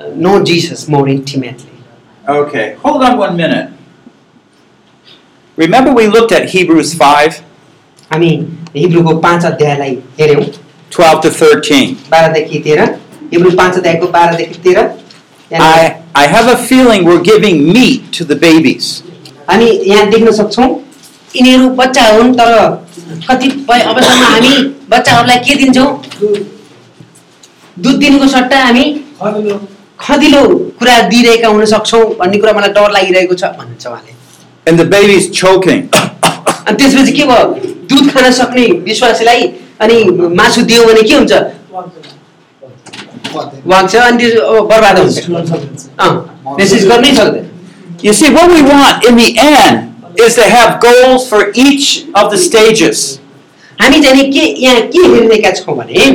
[0.00, 1.69] uh, know Jesus more intimately.
[2.30, 3.70] Okay, hold on one minute.
[5.58, 7.42] Remember, we looked at Hebrews 5
[8.10, 8.30] हामी
[8.76, 10.44] हिब्रूको पाँच अध्यायलाई हेऱ्यौँ
[10.92, 11.94] 12 to 13.
[12.10, 12.84] बाह्रदेखि तेह्र
[13.32, 14.82] Hebrew पाँच अध्यायको बाह्रदेखि तेह्र
[15.50, 18.90] त्यहाँदेखि I, I have a feeling we're giving meat to the babies.
[19.50, 20.68] हामी यहाँ देख्न सक्छौँ
[21.36, 22.52] यिनीहरू बच्चा हुन् तर
[23.28, 24.52] कतिपय अवस्थामा हामी
[24.90, 25.88] बच्चाहरूलाई के दिन्छौँ
[27.76, 28.84] दुध दिनुको सट्टा हामी
[29.22, 29.56] खरिलो
[30.00, 30.42] खदिलो
[30.78, 34.14] कुरा दिइरहेका हुन सक्छौँ भन्ने कुरा मलाई डर लागिरहेको छ भन्नुहुन्छ उहाँले
[34.68, 35.82] And the baby's choking.
[36.68, 37.44] अनि त्यसपछि के भयो
[37.90, 39.42] दुध खान सक्ने विश्वासीलाई
[39.80, 40.02] अनि
[40.40, 41.32] मासु दियो भने के हुन्छ
[43.66, 47.44] वाग्छ अनि त्यो अब बर्बाद हुन्छ गर्न सकिन्छ अँ मेसेज गर्नै सक्दैन
[47.98, 52.30] You see, what we want in the end is to have goals for each of
[52.32, 53.20] the stages.
[53.81, 56.05] हामी चाहिँ के यहाँ के हेरिरहेका छौँ भने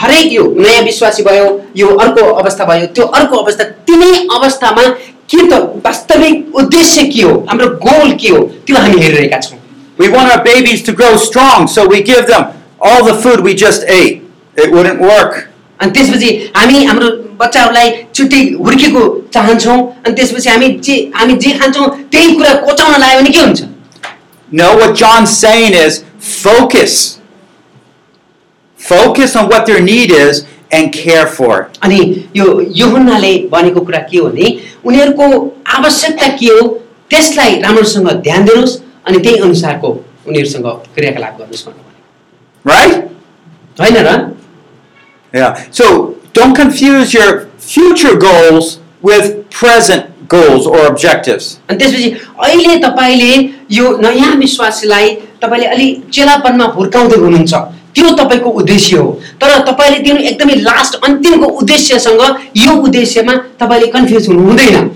[0.00, 4.88] हरेक यो नयाँ विश्वासी भयो यो अर्को अवस्था भयो त्यो अर्को अवस्था तिनै अवस्थामा
[5.34, 9.58] के त वास्तविक उद्देश्य के हो हाम्रो गोल के हो त्यो हामी हेरिरहेका छौँ
[9.98, 12.46] We want our babies to grow strong, so we give them
[12.80, 14.24] all the food we just ate.
[14.56, 15.36] It wouldn't work.
[15.80, 17.08] अनि त्यसपछि हामी हाम्रो
[17.38, 19.02] बच्चाहरूलाई छुट्टै हुर्केको
[19.34, 23.62] चाहन्छौँ अनि त्यसपछि हामी जे हामी जे खान्छौँ त्यही कुरा कोचाउन लाग्यो भने के हुन्छ
[24.48, 27.19] No, what John's saying is focus.
[28.79, 31.79] Focus on what their need is and care for it.
[31.83, 31.99] अनि
[32.35, 32.45] यो
[32.77, 34.47] युहुन्नाले भनेको कुरा के हो भने
[34.85, 35.25] उनीहरूको
[35.77, 36.67] आवश्यकता के हो
[37.09, 39.87] त्यसलाई राम्रोसँग ध्यान दिनुहोस् अनि त्यही अनुसारको
[40.27, 43.09] उनीहरूसँग क्रियाकलाप गर्नुहोस् भन्नु भने Right?
[43.79, 44.17] होइन र
[45.33, 45.63] Yeah.
[45.71, 51.58] So don't confuse your future goals with present goals or objectives.
[51.68, 52.08] अनि त्यसपछि
[52.44, 53.32] अहिले तपाईँले
[53.70, 55.10] यो नयाँ विश्वासीलाई
[55.42, 57.54] तपाईँले अलि चेलापनमा हुर्काउँदै हुनुहुन्छ।
[57.94, 59.10] त्यो तपाईँको उद्देश्य हो।
[59.40, 62.22] तर तपाईँले दिनु एकदमै लास्ट अन्तिमको उद्देश्यसँग
[62.56, 64.90] यो उद्देश्यमा तपाईँले कन्फ्युज हुनु हुँदैन।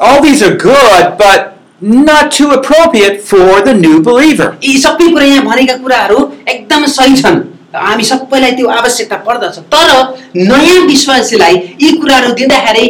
[0.00, 4.56] All these are good, but not too appropriate for the new believer.
[4.64, 7.40] यी सबै कुरा यहाँ भनेका कुराहरू एकदम सही छन्।
[7.74, 9.90] हामी सबैलाई त्यो आवश्यकता पर्दछ। तर
[10.36, 12.84] नयाँ विश्वासीलाई यी कुराहरू दिँदाखेरि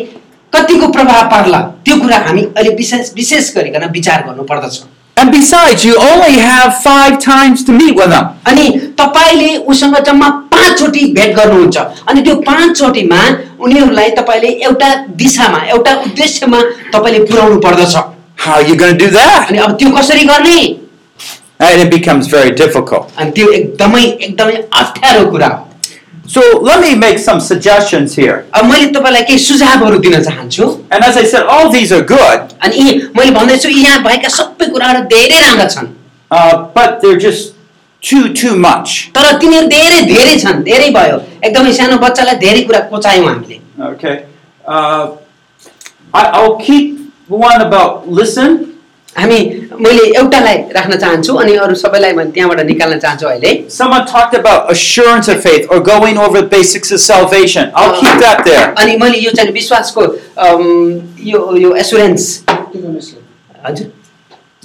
[0.53, 4.83] कतिको प्रभाव पर्ला त्यो कुरा हामी अहिले विशेष विशेष गरिकन विचार गर्नु पर्दछ
[5.17, 8.29] And besides, you only have five times to meet with them.
[8.51, 8.65] अनि
[9.01, 11.77] तपाईँले उसँग जम्मा पाँचचोटि भेट गर्नुहुन्छ
[12.09, 13.19] अनि त्यो पाँचचोटिमा
[13.65, 14.89] उनीहरूलाई तपाईँले एउटा
[15.23, 16.61] दिशामा एउटा उद्देश्यमा
[16.95, 17.97] तपाईँले पुर्याउनु पर्दछ
[18.45, 19.49] How are you going to do that?
[19.51, 20.59] अनि अब त्यो कसरी गर्ने
[21.61, 23.13] And it becomes very difficult.
[23.19, 25.69] अनि त्यो एकदमै एकदमै अप्ठ्यारो कुरा हो
[26.32, 28.44] So let me make some suggestions here.
[28.54, 32.56] अब मैले तपाईँलाई केही सुझावहरू दिन चाहन्छु And as I said, all these are good,
[32.64, 35.88] अनि यी मैले भन्दैछु यहाँ भएका सबै कुराहरू धेरै राम्रा छन्
[36.32, 37.54] uh, but they're just
[38.04, 39.12] too too much.
[39.16, 43.60] तर तिनीहरू धेरै धेरै छन् धेरै भयो एकदमै सानो बच्चालाई धेरै कुरा कोचायौँ हामीले
[43.92, 44.26] Okay.
[44.66, 45.18] Uh,
[46.14, 48.71] I, I'll keep one about listen.
[49.18, 49.38] हामी
[49.84, 54.72] मैले एउटालाई राख्न चाहन्छु अनि अरू सबैलाई मैले त्यहाँबाट निकाल्न चाहन्छु अहिले Someone talked about
[54.74, 57.72] assurance of faith or going over the basics of salvation.
[57.76, 58.68] I'll keep that there.
[58.84, 60.02] अनि मैले यो चाहिँ विश्वासको
[60.48, 60.64] अम,
[61.32, 63.92] यो यो एसुरेन्स मुक्तिको निश्चय हजुर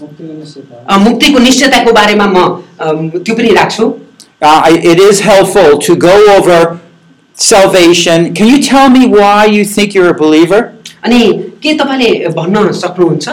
[0.02, 2.44] मुक्तिको निश्चय अ, मुक्तिको निश्चयताको बारेमा म
[2.80, 3.92] अम, त्यो पनि राख्छु
[4.42, 6.56] Uh, I- it is helpful to go over
[7.36, 8.34] salvation.
[8.34, 10.60] Can you tell me why you think you're a believer?
[11.04, 11.20] अनि
[11.62, 13.28] के तपाईँले भन्न सक्नुहुन्छ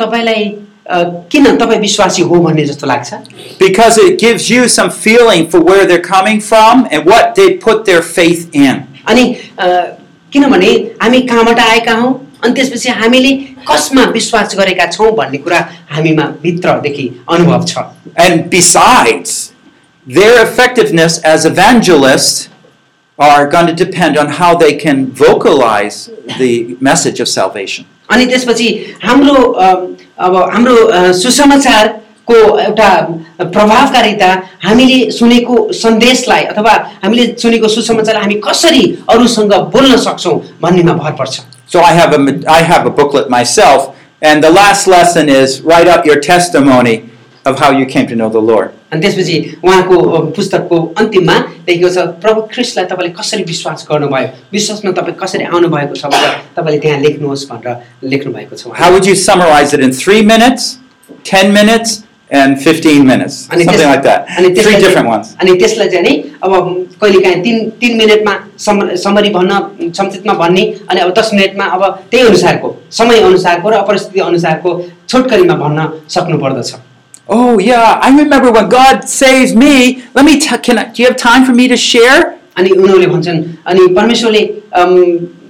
[0.00, 0.44] तपाईँलाई
[0.90, 3.14] अ, किन तपाईँ विश्वासी हो भन्ने जस्तो लाग्छ
[3.58, 7.84] Because it gives you some feeling for where they're coming from and what they put
[7.84, 8.82] their faith in.
[9.08, 9.24] अनि
[9.58, 9.66] अ,
[10.32, 10.70] किनभने
[11.02, 12.12] हामी कहाँबाट आएका हौँ
[12.44, 13.32] अनि त्यसपछि हामीले
[13.70, 15.58] कसमा विश्वास गरेका छौँ भन्ने कुरा
[15.90, 17.78] हामीमा भित्रदेखि अनुभव छ
[18.16, 19.52] And besides,
[20.06, 22.48] their effectiveness as evangelists
[23.18, 27.84] are going to depend on how they can vocalize the message of salvation.
[28.10, 28.68] अनि त्यसपछि
[29.04, 29.66] हाम्रो अ,
[30.26, 32.88] अब हाम्रो अ, सुसमाचारको एउटा
[33.52, 34.30] प्रभावकारिता
[34.64, 36.72] हामीले सुनेको सन्देशलाई अथवा
[37.04, 38.82] हामीले सुनेको सुसमाचारलाई हामी कसरी
[39.14, 41.40] अरूसँग बोल्न सक्छौँ भन्नेमा भर पर्छ
[41.72, 42.20] So I have a
[42.54, 43.84] I have a booklet myself,
[44.30, 46.96] and the last lesson is write out your testimony
[47.49, 48.69] of how you came to know the Lord.
[48.91, 49.35] अनि त्यसपछि
[49.67, 49.95] उहाँको
[50.35, 56.05] पुस्तकको अन्तिममा लेखेको छ प्रभु ख्रिस्टलाई तपाईँले कसरी विश्वास गर्नुभयो विश्वासमा तपाईँ कसरी आउनुभएको छ
[56.13, 57.75] भनेर तपाईँले त्यहाँ लेख्नुहोस् भनेर
[58.11, 60.79] लेख्नु भएको छ। How would you summarize it in three minutes,
[61.23, 63.35] ten minutes, and fifteen minutes?
[63.51, 64.27] अनि Something like that.
[64.63, 65.35] Three different ones.
[65.41, 66.51] अनि त्यसलाई चाहिँ नि अब
[67.01, 68.33] कहिलेकाहीँ तिन तिन मिनटमा
[68.65, 73.81] सम समरी भन्न संक्षिप्तमा भन्ने अनि अब दस मिनटमा अब त्यही अनुसारको समय अनुसारको र
[73.87, 74.69] परिस्थिति अनुसारको
[75.09, 76.75] छोटकरीमा भन्न सक्नुपर्दछ
[77.29, 80.03] Oh yeah, I remember when God saved me.
[80.15, 80.59] Let me tell.
[80.59, 80.91] Can I?
[80.91, 82.33] Do you have time for me to share?
[82.57, 84.41] अनि उनीहरूले भन्छन् अनि परमेश्वरले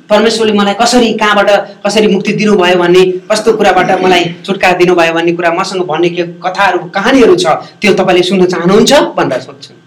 [0.09, 1.49] परमेश्वरले मलाई कसरी कहाँबाट
[1.85, 6.79] कसरी मुक्ति दिनुभयो भन्ने कस्तो कुराबाट मलाई छुटकारा दिनुभयो भन्ने कुरा मसँग भन्ने के कथाहरू
[6.97, 9.86] कहानीहरू छ त्यो तपाईँले सुन्न चाहनुहुन्छ भनेर सोध्छन्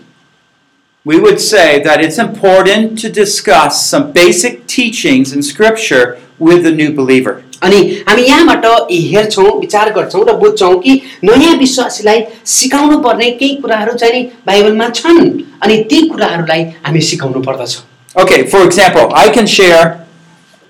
[1.06, 6.72] we would say that it's important to discuss some basic teachings in Scripture with the
[6.80, 7.34] new believer.
[7.62, 7.76] अनि
[8.08, 14.12] हामी यहाँबाट हेर्छौँ विचार गर्छौँ र बुझ्छौँ कि नयाँ विश्वासीलाई सिकाउनु पर्ने केही कुराहरू चाहिँ
[14.14, 15.20] नि बाइबलमा छन्
[15.64, 17.76] अनि ती कुराहरूलाई हामी सिकाउनु पर्दछ
[18.22, 20.06] Okay, for example, I can share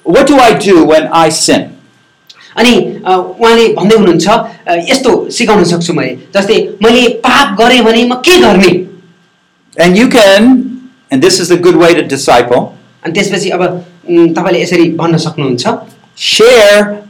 [0.05, 1.63] what do I do when I sin?
[2.57, 2.75] अनि
[3.07, 8.15] अ, उहाँले भन्दै हुनुहुन्छ अ, यस्तो सिकाउन सक्छु मैले जस्तै मैले पाप गरेँ भने म
[8.29, 8.71] के गर्ने
[9.81, 12.73] And you can, and this is a good way to disciple,
[13.05, 15.75] अनि त्यसपछि अब उम्, तपाईँले यसरी भन्न सक्नुहुन्छ
[16.17, 17.03] share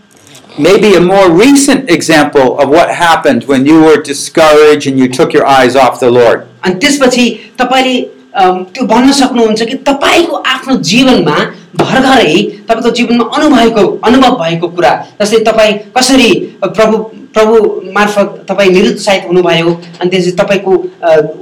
[0.58, 5.32] maybe a more recent example of what happened when you were discouraged and you took
[5.32, 6.46] your eyes off the Lord.
[6.64, 7.24] अनि त्यसपछि
[7.60, 7.96] तपाईँले
[8.36, 11.36] अम, त्यो भन्न सक्नुहुन्छ कि तपाईँको आफ्नो जीवनमा
[11.76, 16.28] भर्खरै तपाईँको जीवनमा अनुभवको अनुभव भएको कुरा जस्तै तपाईँ कसरी
[16.64, 16.96] प्रभु
[17.35, 17.57] प्रभु
[17.95, 20.73] मार्फत तपाईँ निरुत्साहित हुनुभयो अनि त्यसपछि तपाईँको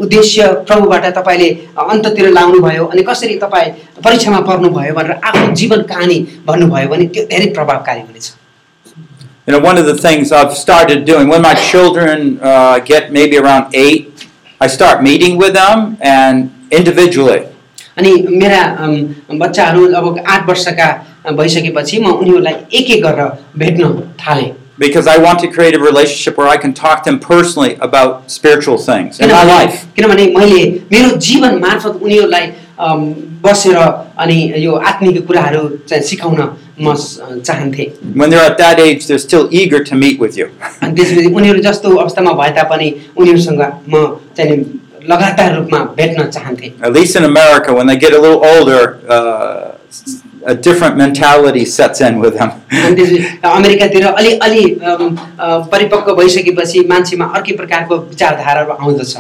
[0.03, 1.49] उद्देश्य प्रभुबाट तपाईँले
[1.85, 3.71] अन्ततिर लाउनुभयो अनि कसरी तपाईँ
[4.05, 8.31] परीक्षामा पर्नुभयो भनेर आफ्नो जीवन कहानी भन्नुभयो भने त्यो धेरै प्रभावकारी हुनेछ
[9.47, 13.37] You know, one of the things I've started doing when my children uh, get maybe
[13.37, 14.27] around eight,
[14.61, 17.39] I start meeting with them and individually.
[17.97, 18.61] अनि मेरा
[19.39, 20.87] बच्चाहरू अब आठ वर्षका
[21.37, 24.51] भइसकेपछि म उनीहरूलाई एक एक गरेर भेट्न थालेँ
[24.82, 28.30] Because I want to create a relationship where I can talk to them personally about
[28.36, 29.84] spiritual things in my किनभने life.
[29.96, 30.62] किनभने मैले
[30.92, 32.52] मेरो जीवन मार्फत उनीहरूलाई
[32.84, 33.04] अम,
[33.42, 36.40] बसेर अनि यो आत्मिक कुराहरू चाहिँ सिकाउन
[36.82, 37.86] म स- चाहन्थेँ
[38.22, 40.46] When they're at that age, they're still eager to meet with you.
[40.82, 43.60] अनि त्यसपछि उनीहरू जस्तो अवस्थामा भए तापनि उनीहरूसँग
[43.94, 44.02] म
[44.36, 48.44] चाहिँ नि लगातार रूपमा भेट्न चाहन्थेँ At least in America, when they get a little
[48.52, 49.78] older, uh,
[50.46, 52.50] a different mentality sets in with them.
[52.84, 59.16] अनि त्यसपछि अमेरिकातिर अलि अलि अम, अ, परिपक्व भइसकेपछि मान्छेमा अर्कै प्रकारको विचारधाराहरू आउँदछ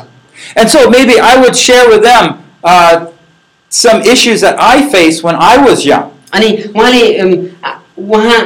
[0.60, 2.24] And so maybe I would share with them
[2.64, 3.06] uh,
[3.70, 6.10] some issues that I faced when I was young.
[6.34, 7.32] अनि उहाँले अम,
[7.64, 8.40] आ- उहाँ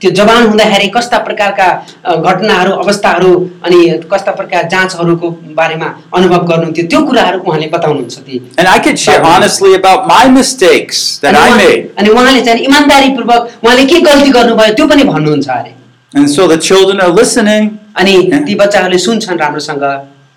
[0.00, 1.66] त्यो जवान हुँदाखेरि कस्ता प्रकारका
[2.04, 3.32] अ, घटनाहरू अवस्थाहरू
[3.66, 3.78] अनि
[4.12, 9.22] कस्ता प्रकार जाँचहरूको बारेमा अनुभव गर्नुहुन्थ्यो त्यो कुराहरू उहाँले बताउनुहुन्छ ती And I could share
[9.32, 11.88] honestly about my mistakes that अनि I उहाँ- made.
[11.98, 15.72] अनि उहाँले चाहिँ इमान्दारीपूर्वक उहाँले के गल्ती गर्नुभयो त्यो पनि भन्नुहुन्छ अरे
[16.14, 18.14] And so the children are listening अनि
[18.46, 19.84] ती बच्चाहरूले सुन्छन् राम्रोसँग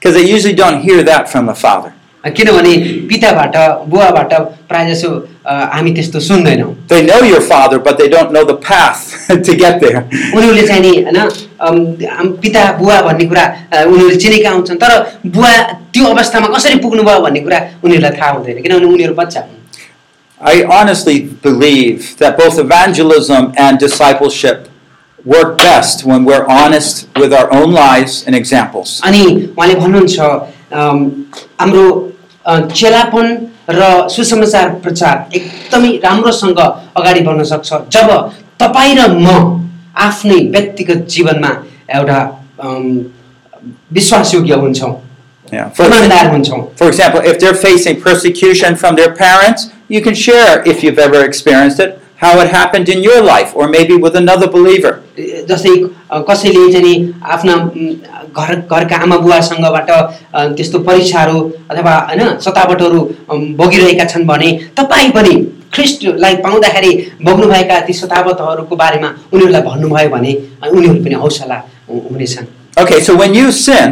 [0.01, 1.91] because they usually don't hear that from the father.
[2.23, 2.71] किनभने
[3.09, 3.55] पिताबाट
[3.89, 4.33] बुवाबाट
[4.69, 5.09] प्रायः जसो
[5.45, 8.99] अ, हामी त्यस्तो सुन्दैनौँ They know your father, but they don't know the path
[9.47, 10.01] to get there.
[10.35, 11.77] उनीहरूले चाहिँ नि होइन अम,
[12.17, 14.91] हाम- पिता बुवा भन्ने कुरा अ, उनीहरूले चिनेका हुन्छन् तर
[15.37, 15.51] बुवा
[15.93, 19.57] त्यो अवस्थामा कसरी पुग्नुभयो भन्ने कुरा उनीहरूलाई थाहा हुँदैन किनभने उनीहरू बच्चा हुन्
[20.41, 21.15] I honestly
[21.47, 24.67] believe that both evangelism and discipleship
[25.25, 29.01] work best when we're honest with our own lives and examples.
[29.03, 29.23] अनि
[29.57, 30.97] उहाँले भन्नुहुन्छ अम,
[31.59, 32.12] हाम्रो अ,
[32.79, 33.27] चेलापन
[33.69, 33.81] र
[34.15, 38.09] सुसमाचार प्रचार एकदमै राम्रोसँग अगाडि बढ्न सक्छ जब
[38.63, 39.27] तपाईँ र म
[40.07, 41.51] आफ्नै व्यक्तिगत जीवनमा
[41.97, 42.19] एउटा
[42.63, 42.83] अम,
[43.99, 44.95] विश्वासयोग्य हुन्छौँ
[45.51, 45.69] Yeah.
[45.77, 50.61] For, इमान्दार हुन्छौँ for example, if they're facing persecution from their parents, you can share
[50.71, 54.47] if you've ever experienced it, how it happened in your life, or maybe with another
[54.57, 54.91] believer.
[55.49, 55.73] जस्तै
[56.11, 57.95] अ, कसैले चाहिँ नि आफ्ना उम्,
[58.36, 59.90] घर घरका आमा बुवासँगबाट
[60.56, 61.38] त्यस्तो परीक्षाहरू
[61.70, 63.00] अथवा होइन सतावटहरू
[63.60, 65.34] भोगिरहेका छन् भने तपाईँ पनि
[65.74, 66.92] ख्रिस्टलाई पाउँदाखेरि
[67.24, 70.32] भोग्नुभएका ती सतावटहरूको बारेमा उनीहरूलाई भन्नुभयो भने
[70.70, 73.90] उनीहरू पनि हौसला हुनेछन्। Okay, so when you sin,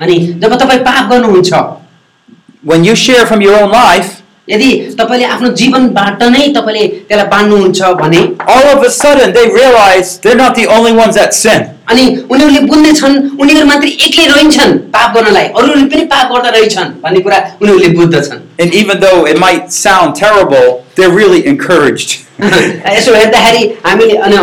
[0.00, 1.52] अनि जब तपाईँ पाप गर्नुहुन्छ
[2.64, 4.17] when you share from your own life,
[4.50, 8.20] यदि तपाईँले आफ्नो जीवनबाट नै तपाईँले त्यसलाई बाँड्नुहुन्छ भने
[8.54, 11.68] all of a sudden they realize they're not the only ones that sin.
[11.90, 17.20] अनि उनीहरूले बुझ्नेछन् उनीहरू मात्रै एक्लै रहन्छन् पाप गर्नलाई अरूहरूले पनि पाप गर्दा रहेछन् भन्ने
[17.28, 22.18] कुरा उनीहरूले बुझ्दछन् And even though it might sound terrible, they're really encouraged.
[22.96, 24.36] यसो हेर्दाखेरि हामीले अनि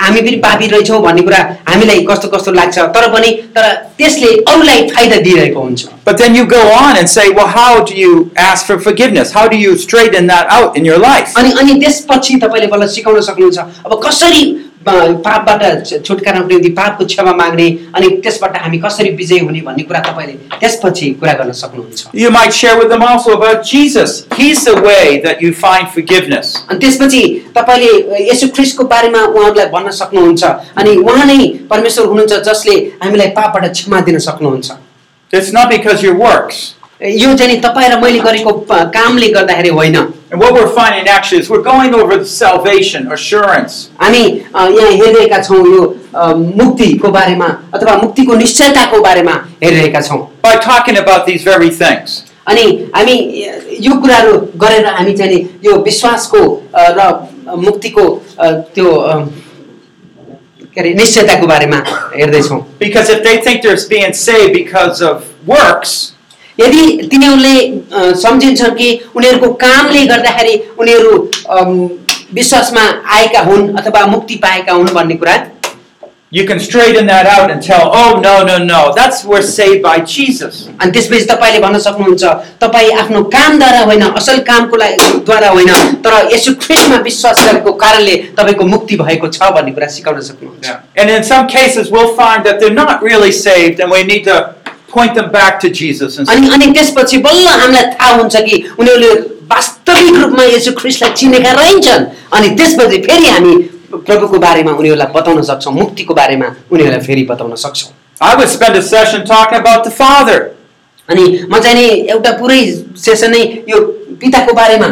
[0.00, 1.38] हामी पनि पापी रहेछौँ भन्ने कुरा
[1.68, 3.66] हामीलाई कस्तो कस्तो लाग्छ तर पनि तर
[3.98, 7.94] त्यसले अरूलाई फाइदा दिइरहेको हुन्छ But then you go on and say, well, how do
[7.94, 9.32] you ask for forgiveness?
[9.38, 11.34] How do you straighten that out in your life?
[11.42, 17.05] अनि अनि त्यसपछि तपाईँले बल्ल सिकाउन सक्नुहुन्छ अब कसरी अ, पापबाट छु- छुटकाराको निम्ति पापको
[17.05, 22.05] क्षमा माग्ने अनि त्यसबाट हामी कसरी विजय हुने भन्ने कुरा तपाईँले त्यसपछि कुरा गर्न सक्नुहुन्छ
[22.13, 24.25] You might share with them also about Jesus.
[24.37, 26.53] He's the way that you find forgiveness.
[26.69, 27.21] अनि त्यसपछि
[27.57, 27.91] तपाईँले
[28.31, 30.43] यसु ख्रिस्टको बारेमा उहाँहरूलाई भन्न सक्नुहुन्छ
[30.77, 34.71] अनि उहाँ नै परमेश्वर हुनुहुन्छ जसले हामीलाई पापबाट क्षमा दिन सक्नुहुन्छ
[35.33, 36.74] It's not because your works.
[37.02, 39.96] यो चाहिँ नि तपाईँ र मैले गरेको प- कामले गर्दाखेरि होइन
[40.32, 43.88] And what we're finding actually is we're going over the salvation, assurance.
[44.00, 44.22] हामी
[44.54, 45.82] अ, यहाँ हेरिरहेका छौँ यो
[46.14, 46.26] अ,
[46.60, 52.22] मुक्तिको बारेमा अथवा मुक्तिको निश्चयताको बारेमा हेरिरहेका छौँ by talking about these very things.
[52.46, 52.62] अनि
[52.94, 53.16] हामी
[53.86, 56.40] यो कुराहरू गरेर हामी चाहिँ नि यो विश्वासको
[56.74, 58.04] अ, र मुक्तिको
[58.38, 59.18] अ, त्यो अ,
[60.74, 61.82] के अरे निश्चयताको बारेमा
[62.16, 66.12] हेर्दैछौँ Because if they think they're being saved because of works,
[66.59, 67.55] यदि तिनीहरूले
[68.21, 71.11] सम्झिन्छन् कि उनीहरूको कामले गर्दाखेरि उनीहरू
[72.33, 72.85] विश्वासमा
[73.15, 75.35] आएका हुन् अथवा मुक्ति पाएका हुन् भन्ने कुरा?
[76.31, 79.99] You can straighten that out and tell, oh, no, no, no, that's we're saved by
[80.13, 80.55] Jesus.
[80.81, 82.23] अनि त्यसपछि तपाईँले भन्न सक्नुहुन्छ
[82.63, 85.71] तपाईँ आफ्नो कामद्वारा होइन असल कामको लागि द्वारा होइन
[86.03, 91.09] तर यसो ख्रिस्टमा विश्वास गरेको कारणले तपाईँको मुक्ति भएको छ भन्ने कुरा सिकाउन सक्नुहुन्छ। And
[91.09, 94.55] in some cases, we'll find that they're not really saved, and we need to
[94.94, 96.18] point them back to Jesus.
[96.18, 99.10] And say, अनि अनि त्यसपछि बल्ल हामीलाई थाहा हुन्छ कि उनीहरूले
[99.52, 102.04] वास्तविक रूपमा यसो ख्रिस्टलाई चिनेका रहन्छन्
[102.38, 103.54] अनि त्यसपछि फेरि हामी
[104.06, 107.92] प्रभुको बारेमा उनीहरूलाई बताउन सक्छौँ मुक्तिको बारेमा उनीहरूलाई फेरि बताउन सक्छौँ
[108.22, 110.40] I would spend a session talking about the Father.
[111.08, 112.60] अनि म चाहिँ नि एउटा पुरै
[113.04, 113.78] सेसन नै यो
[114.22, 114.88] पिताको बारेमा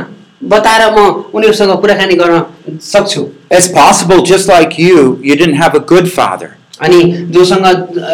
[0.55, 5.81] बताएर म उनीहरूसँग कुराकानी गर्न सक्छु It's possible, just like you, you didn't have a
[5.81, 6.49] good father.
[6.81, 7.01] अनि
[7.35, 7.65] जोसँग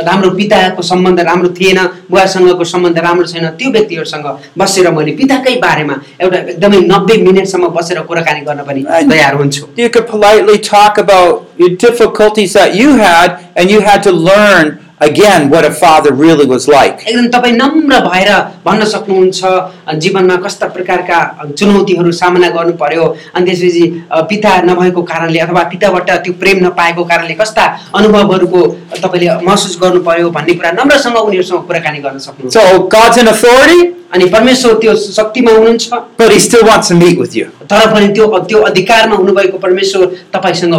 [0.08, 1.78] राम्रो पिताको सम्बन्ध राम्रो थिएन
[2.10, 4.26] बुवासँगको सम्बन्ध राम्रो छैन त्यो व्यक्तिहरूसँग
[4.58, 9.90] बसेर मैले पिताकै बारेमा एउटा एकदमै नब्बे मिनटसम्म बसेर कुराकानी गर्न पनि तयार हुन्छु You
[9.90, 15.49] could politely talk about your difficulties that you had, and you had to learn again
[15.49, 17.03] what a father really was like.
[17.07, 18.29] एकदम तपाईँ नम्र भएर
[18.65, 21.19] भन्न सक्नुहुन्छ जीवनमा कस्ता प्रकारका
[21.59, 23.03] चुनौतीहरू सामना गर्नु पर्यो
[23.35, 23.83] अनि त्यसपछि
[24.31, 28.61] पिता नभएको कारणले अथवा पिताबाट त्यो प्रेम नपाएको कारणले कस्ता अनुभवहरूको
[29.03, 33.79] तपाईँले महसुस गर्नु पर्यो भन्ने कुरा नम्रसँग उनीहरूसँग कुराकानी गर्न सक्नुहुन्छ So God's authority,
[34.13, 37.47] अनि परमेश्वर त्यो शक्तिमा हुनुहुन्छ but He still wants to meet with you.
[37.71, 40.05] तर पनि त्यो त्यो अधिकारमा हुनुभएको परमेश्वर
[40.35, 40.75] तपाईँसँग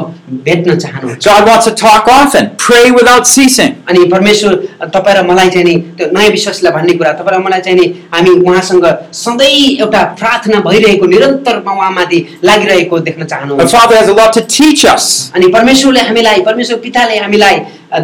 [0.46, 3.72] भेट्न चाहनुहुन्छ God wants to talk often, pray without ceasing.
[3.88, 4.54] अनि परमेश्वर
[4.94, 7.86] तपाईँ र मलाई चाहिँ नि त्यो नयाँ विश्वासलाई भन्ने कुरा तपाईँ र मलाई चाहिँ नि
[8.14, 8.86] हामी उहाँसँग
[9.22, 14.84] सधैँ एउटा प्रार्थना भइरहेको निरन्तरमा उहाँमाथि लागिरहेको देख्न चाहनुहुन्छ Father has a lot to teach
[14.94, 15.04] us.
[15.34, 17.56] अनि परमेश्वरले हामीलाई परमेश्वर पिताले हामीलाई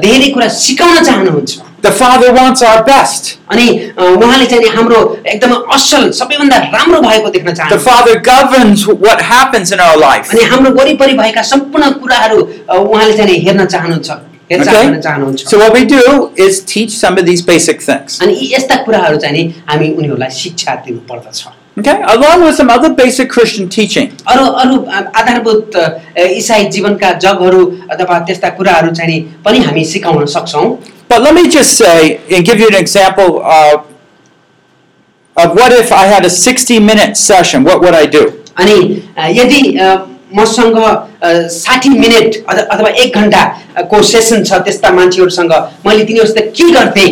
[0.04, 1.50] धेरै कुरा सिकाउन चाहनुहुन्छ
[1.85, 3.29] The Father wants our best.
[3.51, 4.97] अनि अ, उहाँले चाहिँ नि हाम्रो
[5.27, 10.31] एकदमै असल सबैभन्दा राम्रो भएको देख्न The चाहनुहुन्छ Father governs what happens in our life.
[10.33, 14.09] अनि हाम्रो वरिपरि भएका सम्पूर्ण कुराहरू अ, उहाँले चाहिँ नि हेर्न चाहनुहुन्छ
[14.51, 15.01] हेरचाह गर्न Okay?
[15.03, 16.03] चाहनुहुन्छ So what we do
[16.45, 18.19] is teach some of these basic things.
[18.21, 21.43] अनि यी यस्ता कुराहरू चाहिँ नि हामी उनीहरूलाई शिक्षा दिनु पर्दछ
[21.78, 22.00] Okay?
[22.02, 24.06] Along with some other basic Christian teaching.
[24.32, 24.76] अरू अरू
[25.20, 25.76] आधारभूत
[26.18, 30.66] इसाई जीवनका जगहरू अथवा त्यस्ता कुराहरू चाहिँ पनि हामी सिकाउन सक्छौँ
[31.08, 33.84] But let me just say and give you an example of,
[35.36, 38.22] of what if I had a 60 minute session, what would I do?
[38.58, 38.78] अनि
[39.38, 39.60] यदि
[40.34, 40.78] मसँग
[41.58, 45.52] साठी मिनट अथ- अथवा एक घन्टाको सेसन छ त्यस्ता मान्छेहरूसँग
[45.86, 47.08] मैले तिनीहरूसित के गर्थेँ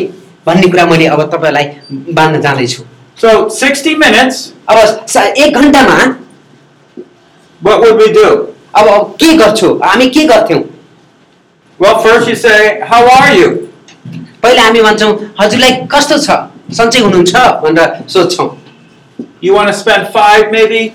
[0.47, 1.71] भन्ने कुरा मैले अब तपाईँलाई
[2.19, 2.83] बाँध्न जाँदैछु
[3.22, 4.36] So 60 minutes,
[4.70, 5.98] अब सा- एक घन्टामा
[7.62, 8.28] what would we do?
[8.76, 10.64] अब के गर्छु हामी के गर्थ्यौँ
[11.80, 13.50] Well, first you say, How are you?
[14.44, 16.38] पहिला हामी भन्छौँ हजुरलाई कस्तो छ
[16.78, 18.50] सन्चै हुनुहुन्छ भनेर सोध्छौँ
[19.42, 20.94] You want to spend five, maybe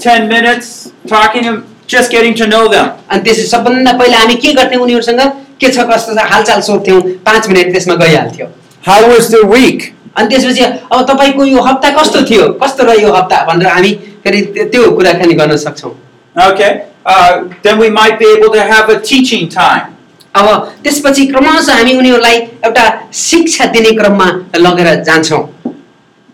[0.00, 1.52] 10 minutes talking to
[1.86, 2.88] just getting to know them.
[3.10, 5.20] अनि त्यसपछि सबभन्दा पहिला हामी के गर्थ्यौँ उनीहरूसँग
[5.60, 8.46] के छ कस्तो छ हालचाल सोध्थ्यौँ पाँच मिनट त्यसमा गइहाल्थ्यो
[8.88, 9.92] How was the week?
[10.16, 10.62] अनि त्यसपछि
[10.92, 13.92] अब तपाईँको यो हप्ता कस्तो थियो कस्तो रह्यो यो हप्ता भनेर हामी
[14.24, 15.94] फेरि त्यो- त्यो कुराकानी गर्न सक्छौँ
[16.36, 16.70] Okay.
[17.06, 19.86] Uh, then we might be able to have a teaching time.
[20.34, 20.48] अब
[20.84, 22.84] त्यसपछि क्रमशः हामी उनीहरूलाई एउटा
[23.20, 24.26] शिक्षा दिने क्रममा
[24.66, 25.42] लगेर जान्छौँ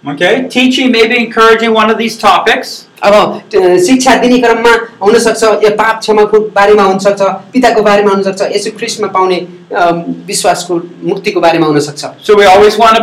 [0.04, 0.46] Okay?
[0.50, 2.72] Teaching, maybe encouraging one of these topics.
[3.02, 3.14] अब
[3.50, 4.72] त्यो शिक्षा दिने क्रममा
[5.02, 7.22] हुनसक्छ यो पाप क्षमाको बारेमा हुनसक्छ
[7.52, 9.36] पिताको बारेमा हुनसक्छ यसो ख्रिस्टमा पाउने
[9.80, 10.74] अम, विश्वासको
[11.10, 13.02] मुक्तिको बारेमा हुनसक्छ So we always want to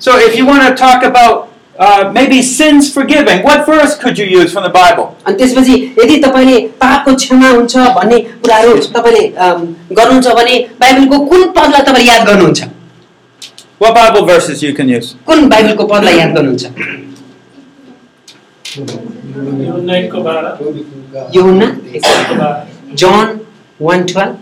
[0.00, 4.24] So if you want to talk about uh, maybe sins forgiving, what verse could you
[4.26, 5.06] use from the Bible?
[5.26, 9.64] अनि त्यसपछि यदि तपाईँले पापको क्षमा हुन्छ भन्ने कुराहरू तपाईँले अम,
[9.98, 12.68] गर्नुहुन्छ भने बाइबलको कुन पदलाई तपाईँले याद गर्नुहुन्छ
[13.80, 15.14] What Bible verses you can use?
[15.26, 16.64] कुन बाइबलको पदलाई याद गर्नुहुन्छ
[18.90, 20.46] युनाइटको बाह्र
[21.36, 21.66] युहन्ना
[21.96, 23.38] एकको बाह्र जन
[23.82, 24.38] वान ट्वेल्भ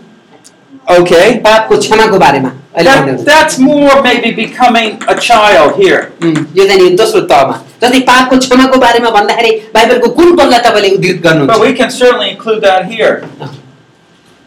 [0.89, 1.25] Okay.
[1.45, 6.01] पापको क्षमाको बारेमा अहिले भन्दै That, हुनुहुन्छ। that's more maybe becoming a child here.
[6.21, 10.89] उम्, यो चाहिँ नि दोस्रो तहमा जस्तै पापको क्षमाको बारेमा भन्दाखेरि बाइबलको कुन पदलाई तपाईँले
[10.97, 13.13] उद्धृत But गर्नुहुन्छ we can certainly include that here.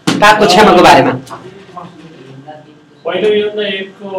[0.08, 1.12] पापको क्षमाको बारेमा
[3.04, 4.10] पहिलो योजना एकको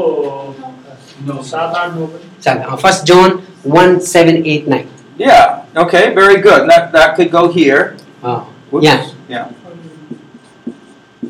[1.50, 3.40] सात आठ नौ पनि चल first zone
[3.76, 4.88] one seven eight nine
[5.20, 5.62] Yeah.
[5.82, 6.00] Okay.
[6.14, 6.64] Very good.
[6.70, 7.82] That that could go here.
[8.24, 8.86] Whoops.
[8.86, 9.46] यहाँ Yeah.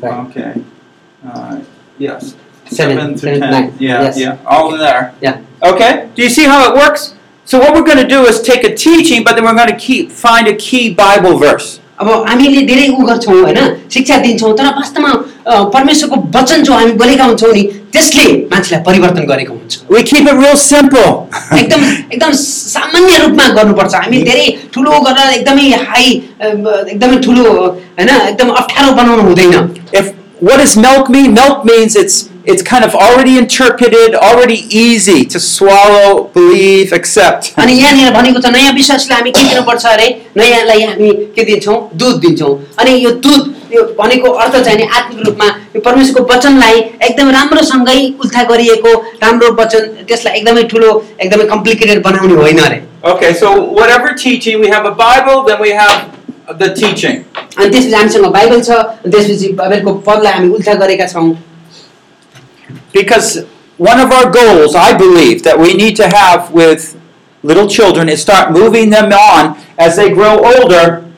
[0.02, 0.14] Right.
[0.22, 0.52] Okay.
[1.22, 1.56] Uh,
[1.98, 2.34] yes.
[2.70, 3.50] Seven, through seven, ten.
[3.50, 3.72] nine.
[3.78, 4.02] Yeah.
[4.04, 4.18] Yes.
[4.18, 4.36] Yeah.
[4.46, 5.12] All in there.
[5.20, 5.40] Yeah.
[5.62, 6.08] Okay.
[6.16, 7.14] Do you see how it works?
[7.44, 9.76] So what we're going to do is take a teaching, but then we're going to
[9.76, 11.80] keep find a key Bible verse.
[12.02, 13.58] अब हामीले धेरै उ गर्छौँ होइन
[13.94, 15.10] शिक्षा दिन्छौँ तर वास्तवमा
[15.46, 17.62] अ, परमेश्वरको वचन जो हामी बोलेका हुन्छौँ नि
[17.94, 21.12] त्यसले मान्छेलाई परिवर्तन गरेको हुन्छ We keep it real simple.
[21.58, 26.10] एकदम एकदम सामान्य रूपमा गर्नुपर्छ हामी धेरै ठुलो गरेर एकदमै हाई
[26.42, 29.70] एकदमै ठुलो होइन एकदम अप्ठ्यारो बनाउनु हुँदैन
[30.00, 30.10] if
[30.48, 31.32] what does milk mean?
[31.40, 37.52] Milk means it's it's kind of already interpreted, already easy to swallow, believe, accept.
[37.58, 42.20] अनि यहाँनिर भनेको छ नयाँ विश्वासलाई हामी के दिनुपर्छ अरे नयाँलाई हामी के दिन्छौँ दुध
[42.24, 47.30] दिन्छौँ अनि यो दुध यो भनेको अर्थ चाहिँ नि आत्मिक रूपमा यो परमेश्वरको वचनलाई एकदम
[47.38, 48.92] राम्रोसँगै उल्था गरिएको
[49.22, 50.90] राम्रो वचन त्यसलाई एकदमै ठुलो
[51.20, 55.72] एकदमै कम्प्लिकेटेड बनाउने होइन अरे Okay, so whatever teaching, we have a Bible, then we
[55.72, 55.96] have
[56.60, 57.24] the teaching.
[57.58, 61.26] अनि त्यसपछि हामीसँग बाइबल छ अनि त्यसपछि बाइबलको पदलाई हामी उल्था गरेका छौँ
[62.92, 63.44] Because
[63.76, 66.96] one of our goals, I believe, that we need to have with
[67.42, 71.10] little children is start moving them on as they grow older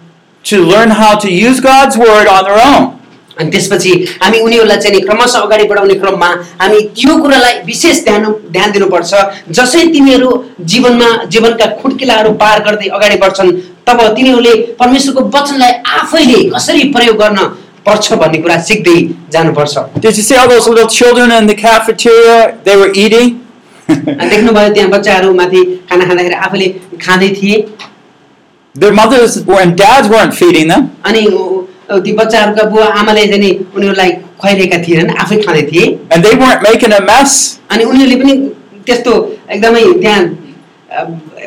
[0.44, 2.96] to learn how to use God's Word on their own.
[3.40, 3.90] अनि त्यसपछि
[4.22, 6.28] हामी उनीहरूलाई चाहिँ नि क्रमशः अगाडि बढाउने क्रममा
[6.60, 9.14] हामी त्यो कुरालाई विशेष ध्यान ध्यान दिनुपर्छ
[9.58, 10.30] जसै तिनीहरू
[10.72, 13.52] जीवनमा जीवनका खुड्किलाहरू पार गर्दै अगाडि बढ्छन्
[13.88, 17.44] तब तिनीहरूले परमेश्वरको वचनलाई आफैले कसरी प्रयोग गर्न
[17.86, 18.96] पर्छ भन्ने कुरा सिक्दै
[19.32, 19.74] जानुपर्छ
[20.04, 22.38] Did you see all those little children in the cafeteria?
[22.68, 23.28] They were eating.
[23.90, 25.60] अनि देख्नुभयो त्यहाँ बच्चाहरू माथि
[25.90, 26.68] खाना खाँदाखेरि आफूले
[27.06, 27.58] खाँदै थिए
[28.74, 30.82] Their mothers were, and dads weren't feeding them.
[31.04, 34.10] अनि उ- उ- ती बच्चाहरूका बुवा आमाले चाहिँ नि उनीहरूलाई
[34.40, 37.60] खुवाइरहेका थिएनन् आफै खाँदै थिए And they weren't making a mess.
[37.70, 38.34] अनि उनीहरूले पनि
[38.86, 39.12] त्यस्तो
[39.54, 40.20] एकदमै त्यहाँ
[40.92, 41.04] अ,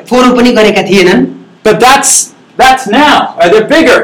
[0.09, 1.25] फोहोर पनि गरेका थिएनन्
[1.63, 2.11] But that's
[2.57, 3.35] that's now.
[3.39, 3.99] Uh, they're bigger.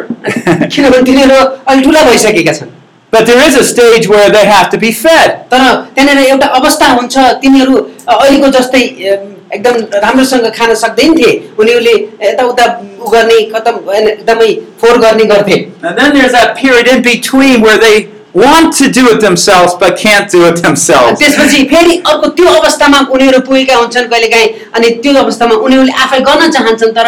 [0.73, 1.35] किनभने तिनीहरू
[1.67, 2.71] अलि ठुला भइसकेका छन्
[3.11, 5.29] but there is a stage where they have to be fed.
[5.51, 5.61] तर
[5.95, 7.75] त्यहाँनिर एउटा अवस्था हुन्छ तिनीहरू
[8.07, 11.93] अ, अहिलेको जस्तै अम, एकदम राम्रोसँग खान सक्दैन थिए उनीहरूले
[12.29, 12.65] यताउता
[13.05, 14.49] उ गर्ने खतम एकदमै
[14.81, 17.95] फोहोर गर्ने गर्थे And then there's that period in between where they
[18.43, 21.19] want to do it themselves but can't do it themselves.
[21.21, 26.51] त्यसपछि फेरि अर्को त्यो अवस्थामा उनीहरू पुगेका हुन्छन् कहिलेकाहीँ अनि त्यो अवस्थामा उनीहरूले आफै गर्न
[26.57, 27.07] चाहन्छन् तर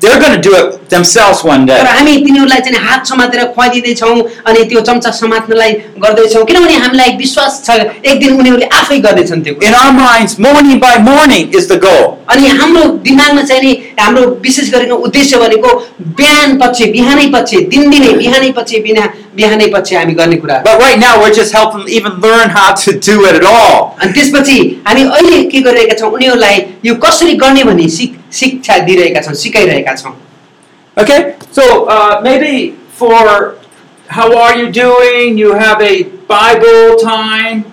[0.00, 1.92] They're going to do it themselves one तर day.
[1.96, 4.16] हामी तिनीहरूलाई चाहिँ हात समातेर खुवाइदिँदैछौँ
[4.48, 5.72] अनि त्यो चम्चा समात्नलाई
[6.04, 7.70] गर्दैछौँ किनभने हामीलाई विश्वास छ
[8.04, 12.04] एक दिन उनीहरूले आफै गर्दैछन् त्यो। In our minds, morning by morning is the goal.
[12.28, 15.70] अनि हाम्रो दिमागमा चाहिँ नि हाम्रो विशेष गरेको उद्देश्य भनेको
[16.20, 19.04] बिहान पछि बिहानै पछि दिनदिनै बिहानै पछि बिना
[19.35, 22.73] बिहानै पछि हामी गर्ने कुरा But right now, we're just helping them even learn how
[22.83, 23.77] to do it at all.
[24.01, 29.21] अनि त्यसपछि हामी अहिले के गरिरहेका छौँ उनीहरूलाई यो कसरी गर्ने भन्ने सिक शिक्षा दिइरहेका
[29.21, 30.15] छौँ सिकाइरहेका छौँ
[30.97, 33.55] Okay, so uh, maybe for
[34.09, 35.37] how are you doing?
[35.37, 37.63] You have a Bible time,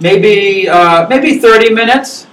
[0.00, 2.24] maybe uh, maybe 30 minutes.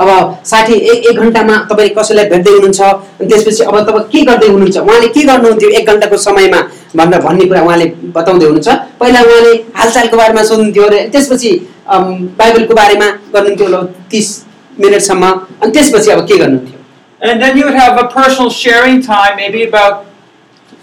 [0.00, 0.08] अब
[0.46, 4.76] साठी एक एक घन्टामा तपाईँ कसैलाई भेट्दै हुनुहुन्छ अनि त्यसपछि अब तपाईँ के गर्दै हुनुहुन्छ
[4.78, 6.60] उहाँले के गर्नुहुन्थ्यो एक घन्टाको समयमा
[6.97, 7.85] भनेर भन्ने कुरा उहाँले
[8.15, 8.69] बताउँदै हुनुहुन्छ
[8.99, 11.51] पहिला उहाँले हालचालको बारेमा सोध्नुहुन्थ्यो अरे त्यसपछि
[12.39, 14.27] बाइबलको बारेमा गर्नुहुन्थ्यो ल तिस
[14.79, 15.23] मिनटसम्म
[15.63, 16.81] अनि त्यसपछि अब के गर्नुहुन्थ्यो
[17.21, 20.05] And then you would have a personal sharing time, maybe about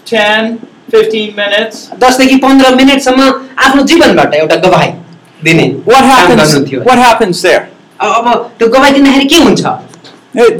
[0.05, 0.57] 10,
[0.89, 1.89] 15 minutes.
[1.99, 3.27] दसदेखि पन्ध्र मिनटसम्म
[3.65, 4.87] आफ्नो जीवनबाट एउटा गवाई
[5.43, 6.55] दिने What happens?
[6.89, 7.61] What happens there?
[8.01, 8.27] अब
[8.59, 9.65] त्यो गवाई दिँदाखेरि के हुन्छ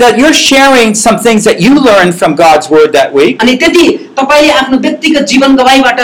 [0.00, 3.42] That you're sharing some things that you learned from God's Word that week.
[3.42, 3.82] अनि त्यति
[4.18, 6.00] तपाईँले आफ्नो व्यक्तिगत जीवन गवाईबाट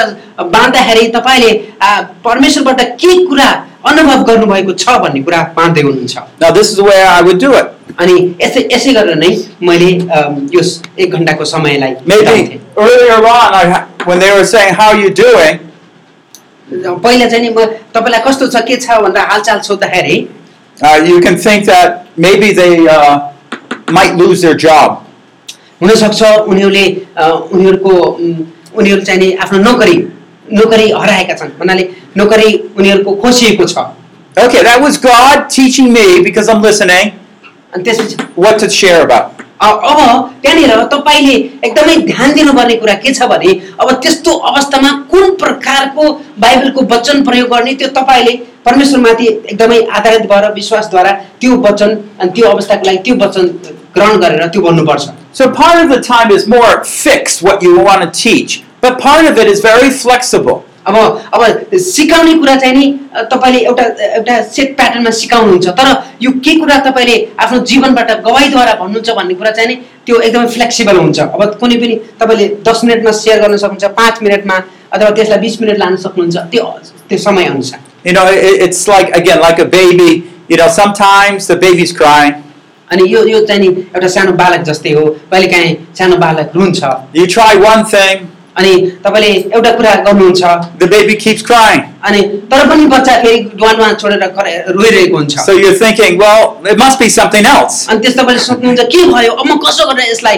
[0.57, 1.51] बाँड्दाखेरि तपाईँले
[1.83, 3.49] आ, परमेश्वरबाट के कुरा
[3.91, 7.53] अनुभव गर्नुभएको छ भन्ने कुरा बाँड्दै हुनुहुन्छ Now, this is the way I would do
[7.61, 7.73] it.
[7.99, 9.31] अनि यसै यसै गरेर नै
[9.69, 9.89] मैले
[10.19, 10.61] अम, यो
[11.05, 15.01] एक घन्टाको समयलाई बिताउँथेँ। Maybe earlier on, I, ha- when they were saying, How are
[15.01, 15.59] you doing?
[16.73, 20.17] पहिला चाहिँ नि म तपाईँलाई कस्तो छ के छ भनेर हालचाल सोद्धाखेरि
[20.83, 23.31] Uh, you can think that maybe they uh,
[23.97, 24.99] might lose their job.
[25.83, 26.85] हुनसक्छ उनीहरूले
[27.17, 28.35] अ, उनीहरूको उम्,
[28.79, 29.97] उनीहरू चाहिँ नि आफ्नो नोकरी
[30.59, 33.87] नोकरी हराएका छन् भन्नाले नोकरी उनीहरूको खोसिएको छ
[34.37, 37.11] Okay, that was God teaching me because I'm listening
[37.75, 39.43] अनि त्यसपछि what to share about.
[39.62, 41.36] अब त्यहाँनिर तपाईँले
[41.68, 47.50] एकदमै ध्यान दिनुपर्ने कुरा के छ भने अब त्यस्तो अवस्थामा कुन प्रकारको बाइबलको वचन प्रयोग
[47.54, 48.36] गर्ने त्यो तपाईँले
[48.66, 53.48] परमेश्वरमाथि एकदमै आधारित भएर विश्वासद्वारा त्यो वचन अनि त्यो अवस्थाको लागि त्यो वचन
[53.96, 58.02] ग्रहण गरेर त्यो भन्नुपर्छ So part of the time is more fixed what you want
[58.04, 59.62] to teach, but part of it is.
[60.88, 60.96] अब
[61.34, 62.86] अब सिकाउने कुरा चाहिँ नि
[63.32, 63.84] तपाईँले एउटा
[64.20, 65.90] एउटा सेट प्याटर्नमा सिकाउनुहुन्छ तर
[66.22, 69.76] यो के कुरा तपाईँले आफ्नो जीवनबाट गवाईद्वारा भन्नुहुन्छ भन्ने कुरा चाहिँ नि
[70.06, 74.58] त्यो एकदमै फ्लेक्सिबल हुन्छ अब कुनै पनि तपाईँले दस मिनटमा सेयर गर्न सक्नुहुन्छ पाँच मिनटमा
[74.94, 76.66] अथवा त्यसलाई बिस मिनट लान सक्नुहुन्छ त्यो
[77.10, 80.12] त्यो समयअनुसार You know, it, it's like, again, like a baby.
[80.48, 82.36] You know, sometimes the baby's crying.
[82.92, 87.26] अनि यो यो चाहिँ नि एउटा सानो बालक जस्तै हो कहिलेकाहीँ सानो बालक रुन्छ You
[87.28, 88.73] try one thing, अनि
[89.05, 90.43] तपाईँले एउटा कुरा गर्नुहुन्छ
[90.81, 91.83] the baby keeps crying.
[92.08, 94.24] अनि तर पनि बच्चा फेरि ड्वानमा छोडेर
[94.78, 96.44] रोइरहेको हुन्छ So you're thinking, well,
[96.74, 97.76] it must be something else.
[97.90, 100.38] अनि त्यस तपाईँले सोध्नुहुन्छ के भयो अब म कसो गरेर यसलाई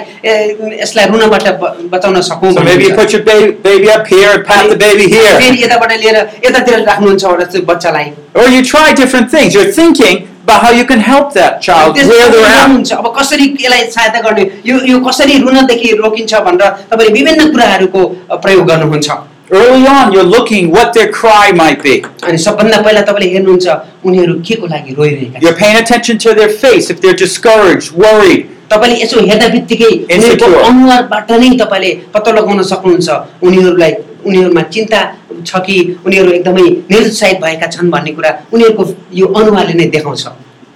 [0.81, 1.47] यसलाई रुनबाट
[1.93, 5.05] बचाउन सकौँ So maybe you put your ba- baby up here and pat the baby
[5.13, 5.37] here.
[5.43, 6.17] फेरि यताबाट लिएर
[6.47, 9.55] यतातिर राख्नुहुन्छ एउटा त्यो बच्चालाई Or you try different things.
[9.55, 12.91] You're thinking about how you can help that child where they're at.
[12.99, 18.05] अब कसरी यसलाई सहायता गर्ने यो यो कसरी रुनदेखि रोकिन्छ भनेर तपाईँले विभिन्न कुराहरूको
[18.45, 19.09] प्रयोग गर्नुहुन्छ
[19.50, 21.94] Early on, you're looking what their cry might be.
[22.24, 23.66] अनि सबभन्दा पहिला तपाईँले हेर्नुहुन्छ
[24.06, 28.46] उनीहरू के को लागि रोइरहेका You're paying attention to their face if they're discouraged, worried.
[28.72, 30.62] तपाईँले यसो हेर्दा बित्तिकै उनीहरूको Insecure.
[30.68, 33.08] अनुहारबाट नै तपाईँले पत्तो लगाउन सक्नुहुन्छ
[33.48, 33.92] उनीहरूलाई
[34.26, 35.00] उनीहरूमा चिन्ता
[35.48, 38.82] छ कि उनीहरू एकदमै निरुत्साहित भएका छन् भन्ने कुरा उनीहरूको
[39.20, 40.26] यो अनुहारले नै देखाउँछ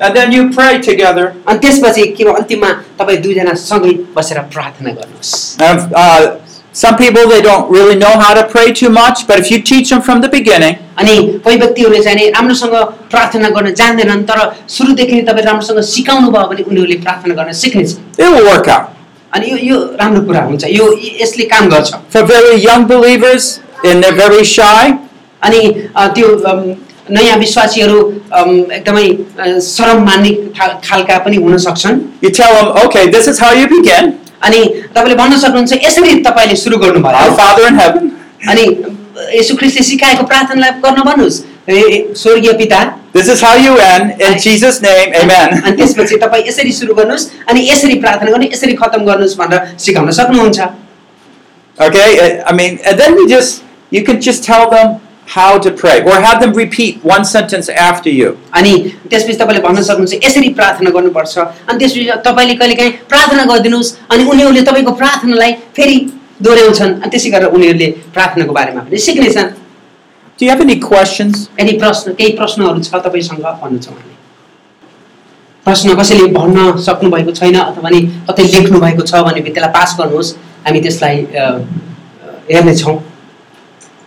[0.01, 1.24] And then you pray together.
[1.49, 2.68] अनि त्यसपछि के भयो अन्तिममा
[2.99, 5.32] तपाईँ दुईजना सँगै बसेर प्रार्थना गर्नुहोस्
[5.68, 6.22] And, uh,
[6.72, 9.89] some people, they don't really know how to pray too much, but if you teach
[9.91, 11.14] them from the beginning, अनि
[11.45, 12.74] कोही व्यक्तिहरूले चाहिँ नि राम्रोसँग
[13.11, 14.39] प्रार्थना गर्न जान्दैनन् तर
[14.76, 18.95] सुरुदेखि नै तपाईँ राम्रोसँग सिकाउनु भयो भने उनीहरूले प्रार्थना गर्न सिक्नेछ it will work out.
[19.34, 20.86] अनि यो यो राम्रो कुरा हुन्छ यो
[21.22, 24.93] यसले काम गर्छ For very young believers, and they're very shy,
[25.43, 25.61] अनि
[25.97, 26.62] अ, त्यो अम,
[27.11, 28.01] नयाँ विश्वासीहरू
[28.39, 33.26] अम, एकदमै अ, सरम मान्ने खा- खालका पनि हुन सक्छन् you tell them, okay, this
[33.26, 34.18] is how you begin.
[34.44, 34.60] अनि
[34.96, 37.30] तपाईँले भन्न सक्नुहुन्छ यसरी तपाईँले सुरु गर्नुभयो।
[38.52, 38.66] अनि
[39.39, 41.38] यसु ख्रिस्टले सिकाएको प्रार्थनालाई गर्न भन्नुहोस्।
[42.20, 42.80] स्वर्गीय पिता।
[43.14, 44.20] This is how you end.
[44.20, 45.62] In Jesus' name, amen.
[45.64, 50.12] अनि त्यसपछि तपाईँ यसरी सुरु गर्नुहोस् अनि यसरी प्रार्थना गर्नु यसरी खतम गर्नुहोस् भनेर सिकाउन
[50.20, 50.60] सक्नुहुन्छ।
[51.78, 56.03] Okay, I mean, and then you just, you can just tell them how to pray,
[56.03, 58.38] or have them repeat one sentence after you.
[58.53, 58.74] अनि
[59.09, 61.38] त्यसपछि तपाईँले भन्न सक्नुहुन्छ यसरी प्रार्थना गर्नुपर्छ।
[61.69, 65.97] अनि त्यसपछि तपाईँले कहिलेकाहीँ प्रार्थना गरिदिनुहोस् अनि उनीहरूले तपाईँको प्रार्थनालाई फेरि
[66.43, 69.49] दोहोऱ्याउँछन्। अनि त्यसै गरेर उनीहरूले प्रार्थनाको बारेमा पनि सिक्नेछन्।
[70.38, 71.47] Do you have any questions?
[71.59, 74.13] यदि प्रश्न केही प्रश्नहरू छ तपाईँसँग भन्नु छ भने?
[75.65, 80.30] प्रश्न कसैले भन्न सक्नुभएको छैन अथवा नि कतै लेख्नु भएको छ भने त्यसलाई पास गर्नुहोस्।
[80.65, 81.15] हामी त्यसलाई
[82.51, 82.95] हेर्नेछौँ।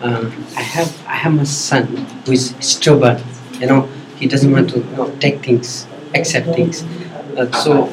[0.00, 1.86] So he's asking, uh, I have I have a son
[2.26, 3.22] who is stubborn.
[3.60, 6.84] You know, he doesn't want to you know, take things, accept things.
[7.36, 7.86] Uh, so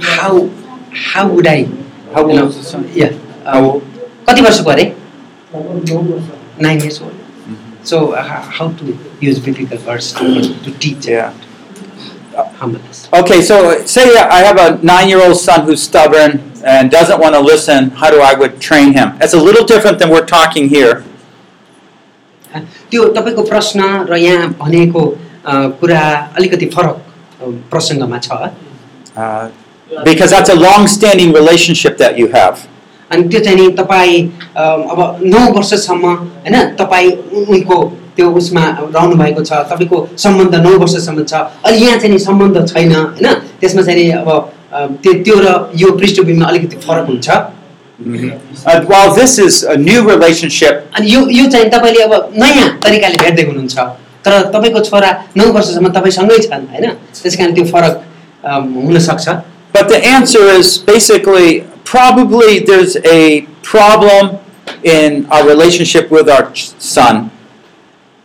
[0.00, 0.48] how
[0.92, 1.64] how would I?
[2.14, 2.88] How you old know, is the son?
[2.92, 3.12] Yeah.
[3.44, 3.82] How Uh, old?
[4.28, 4.84] कति वर्षको अरे
[5.54, 7.14] लगभग नौ वर्ष nine years old.
[7.82, 11.32] So uh, ho- how to use biblical verse to, to teach Yeah.
[12.58, 13.08] humbleness?
[13.12, 17.90] Okay, so say I have a nine-year-old son who's stubborn and doesn't want to listen.
[17.90, 19.16] How do I would train him?
[19.18, 21.04] That's a little different than we're talking here.
[22.91, 23.79] त्यो तपाईँको प्रश्न
[24.09, 25.03] र यहाँ भनेको
[25.81, 26.03] कुरा
[26.37, 26.97] अलिकति फरक
[27.71, 28.29] प्रसङ्गमा छ।
[30.03, 32.57] because that's a long-standing relationship that you have.
[33.11, 34.15] अनि त्यो चाहिँ नि तपाईँ
[34.57, 37.11] अब नौ वर्षसम्म होइन तपाईँ
[37.51, 37.77] उनको
[38.15, 41.33] त्यो उसमा रहनु भएको छ तपाईँको सम्बन्ध नौ वर्षसम्म छ।
[41.65, 43.27] अहिले यहाँ चाहिँ नि सम्बन्ध छैन होइन।
[43.61, 44.29] त्यसमा चाहिँ नि अब
[45.03, 45.47] त्यो र
[45.81, 47.29] यो पृष्ठभूमिमा अलिकति फरक हुन्छ।
[48.00, 53.16] Uh, while this is a new relationship, अनि यो यो चाहिँ तपाईँले अब नयाँ तरिकाले
[53.22, 53.78] भेट्दै हुनुहुन्छ
[54.24, 56.86] तर तपाईँको छोरा नौ वर्षसम्म तपाईँसँगै छन् होइन
[57.22, 58.00] त्यस कारण त्यो फरक
[58.44, 59.36] अम, हुनसक्छ
[59.74, 64.38] but the answer is basically probably there's a problem
[64.82, 67.30] in our relationship with our ch- son,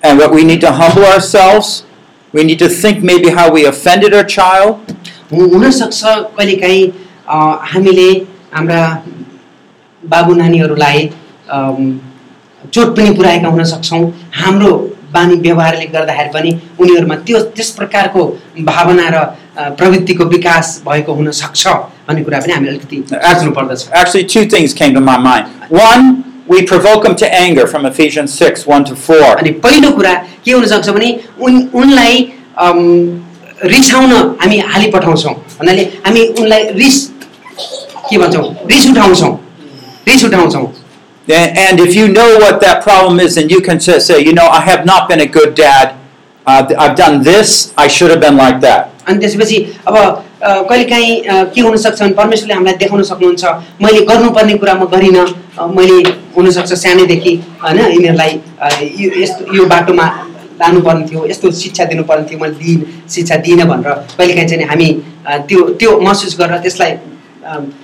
[0.03, 1.83] and what we need to humble ourselves.
[2.33, 4.95] We need to think maybe how we offended our child.
[5.33, 6.01] Who- हुनसक्छ
[6.37, 6.83] कहिलेकाहीँ
[7.27, 7.37] अ,
[7.73, 8.09] हामीले
[8.55, 8.81] हाम्रा
[10.02, 11.10] बाबु नानीहरूलाई
[12.74, 14.02] चोट पनि पुर्याएका हुन सक्छौँ।
[14.40, 14.72] हाम्रो
[15.12, 18.24] बानी व्यवहारले गर्दाखेरि पनि उनीहरूमा त्यो त्यस प्रकारको
[18.70, 19.24] भावना र
[19.78, 21.66] प्रवृत्तिको विकास भएको हुनसक्छ
[22.08, 25.46] भन्ने कुरा पनि हामी अलिकति सोच्नु पर्दछ। Actually, two things came to my mind.
[25.68, 29.36] One, we provoke them to anger from Ephesians 6 1 to 4.
[29.38, 32.32] अनि पहिलो कुरा के हुनसक्छ भने उन उनलाई
[33.74, 37.06] रिसाउन हामी हालिपठाउँछौँ। भन्नाले हामी उनलाई रिस
[38.10, 38.44] के भन्छौँ?
[38.70, 39.38] रिस उठाउँछौँ।
[40.09, 40.65] रिस उठाउँछौँ
[41.27, 44.33] And and if you know what that problem is, and you can say, say, you
[44.39, 45.95] know, I have not been a good dad.
[46.45, 47.53] Uh, I've done this.
[47.83, 48.91] I should have been like that.
[49.07, 49.57] अनि त्यसपछि
[49.87, 53.43] अब अ, कहिलेकाहीँ अ, के हुनसक्छ भने परमेश्वरले हामीलाई देखाउन सक्नुहुन्छ
[53.85, 55.25] मैले गर्नुपर्ने कुरा म गरिनँ
[55.59, 55.97] अ, मैले
[56.37, 58.69] हुनसक्छ सानैदेखि होइन यिनीहरूलाई अ,
[59.01, 60.07] यो यस्तो यो बाटोमा
[60.61, 64.89] लानुपर्ने थियो यस्तो शिक्षा दिनुपर्ने थियो मैले दिइनँ शिक्षा दिइनँ भनेर कहिलेकाहीँ चाहिँ नि हामी
[65.27, 66.97] अ, त्यो त्यो महसुस गरेर त्यसलाई अ,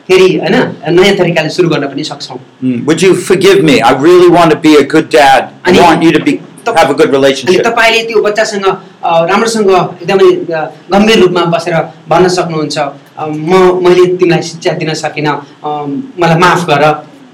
[0.08, 0.56] फेरि होइन
[1.00, 2.86] नयाँ तरिकाले सुरु गर्न पनि सक्छौँ Mm.
[2.88, 3.76] Would you forgive me?
[3.82, 5.50] I really want to be a good dad.
[5.66, 6.34] I Ani- want you to be
[6.78, 7.64] have a good अनि relationship.
[7.68, 9.70] तपाईँले त्यो बच्चासँग अ, राम्रोसँग
[10.02, 10.28] एकदमै
[10.58, 10.60] अ,
[10.92, 11.76] गम्भीर रूपमा बसेर
[12.10, 15.70] भन्न सक्नुहुन्छ अ, म मैले तिमीलाई शिक्षा दिन सकिनँ अ,
[16.22, 16.84] मलाई माफ गर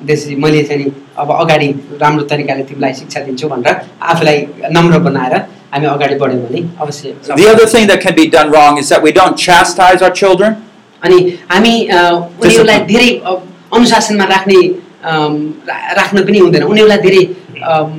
[0.07, 1.67] त्यसपछि मैले चाहिँ नि अब अगाडि
[2.01, 3.75] राम्रो तरिकाले तिमीलाई शिक्षा दिन्छु भनेर
[4.11, 4.37] आफूलाई
[4.77, 5.35] नम्र बनाएर
[5.73, 9.01] हामी अगाडि बढ्यौँ भने अवश्य The other thing that can be done wrong is that
[9.07, 10.55] we don't chastise our children.
[11.05, 11.17] अनि
[11.51, 11.99] हामी अ,
[12.43, 13.31] उनीहरूलाई धेरै अ,
[13.75, 14.59] अनुशासनमा राख्ने
[15.11, 15.33] अम,
[15.69, 17.23] रा- राख्न पनि हुँदैन उनीहरूलाई धेरै
[17.71, 17.91] अम,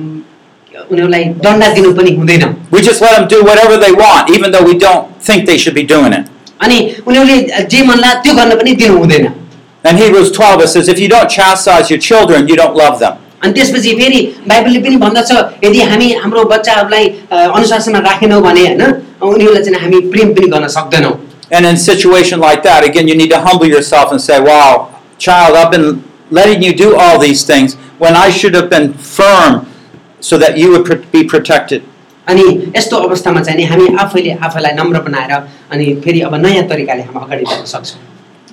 [0.91, 4.63] उनीहरूलाई दण्ड दिनु पनि हुँदैन We just let them do whatever they want, even though
[4.71, 6.25] we don't think they should be doing it.
[6.65, 6.77] अनि
[7.07, 9.27] उनीहरूले जे मन लाग्यो त्यो गर्न पनि दिनु हुँदैन
[9.89, 13.13] And Hebrews 12 it says, if you don't chastise your children, you don't love them.
[13.43, 15.31] अनि त्यसपछि फेरि बाइबलले पनि भन्दछ
[15.63, 18.81] यदि हामी हाम्रो बच्चाहरूलाई अ, अनुशासनमा राखेनौँ भने होइन
[19.23, 21.13] उनीहरूलाई चाहिँ हामी प्रेम पनि गर्न सक्दैनौँ
[21.53, 24.89] And in a situation like that, again, you need to humble yourself and say, wow,
[25.17, 29.65] child, I've been letting you do all these things when I should have been firm
[30.19, 31.83] so that you would pr- be protected.
[32.29, 32.43] अनि
[32.75, 35.31] यस्तो अवस्थामा चाहिँ नि हामी आफैले आफैलाई नम्र बनाएर
[35.73, 38.07] अनि फेरि अब नयाँ तरिकाले हामी अगाडि बढ्न सक्छौँ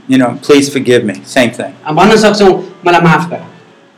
[0.09, 1.14] You know, please forgive me.
[1.24, 1.72] Same thing.
[1.86, 2.51] अ, भन्न सक्छौँ
[2.86, 3.42] मलाई माफ गर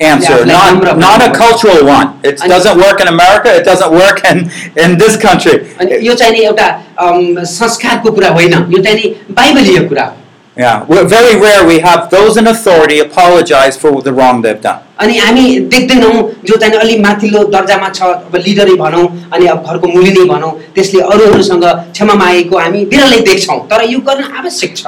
[0.00, 2.08] answer, Yeah, like not, number- not a cultural one.
[2.24, 4.50] It And- doesn't work in America, it doesn't work in,
[4.84, 5.56] in this country.
[5.80, 6.66] अनि यो चाहिँ नि एउटा
[7.00, 10.12] अम, संस्कारको कुरा होइन यो चाहिँ नि बाइबलीय कुरा हो
[10.56, 14.80] Yeah, we're very rare we have those in authority apologize for the wrong they've done.
[15.04, 16.12] अनि हामी देख्दैनौँ
[16.48, 20.24] जो चाहिँ नि अलिक माथिल्लो दर्जामा छ अब लिडरै भनौँ अनि अब घरको मुली नै
[20.34, 24.86] भनौँ त्यसले अरूहरूसँग क्षमा मागेको हामी बिरलै देख्छौँ तर यो गर्न आवश्यक छ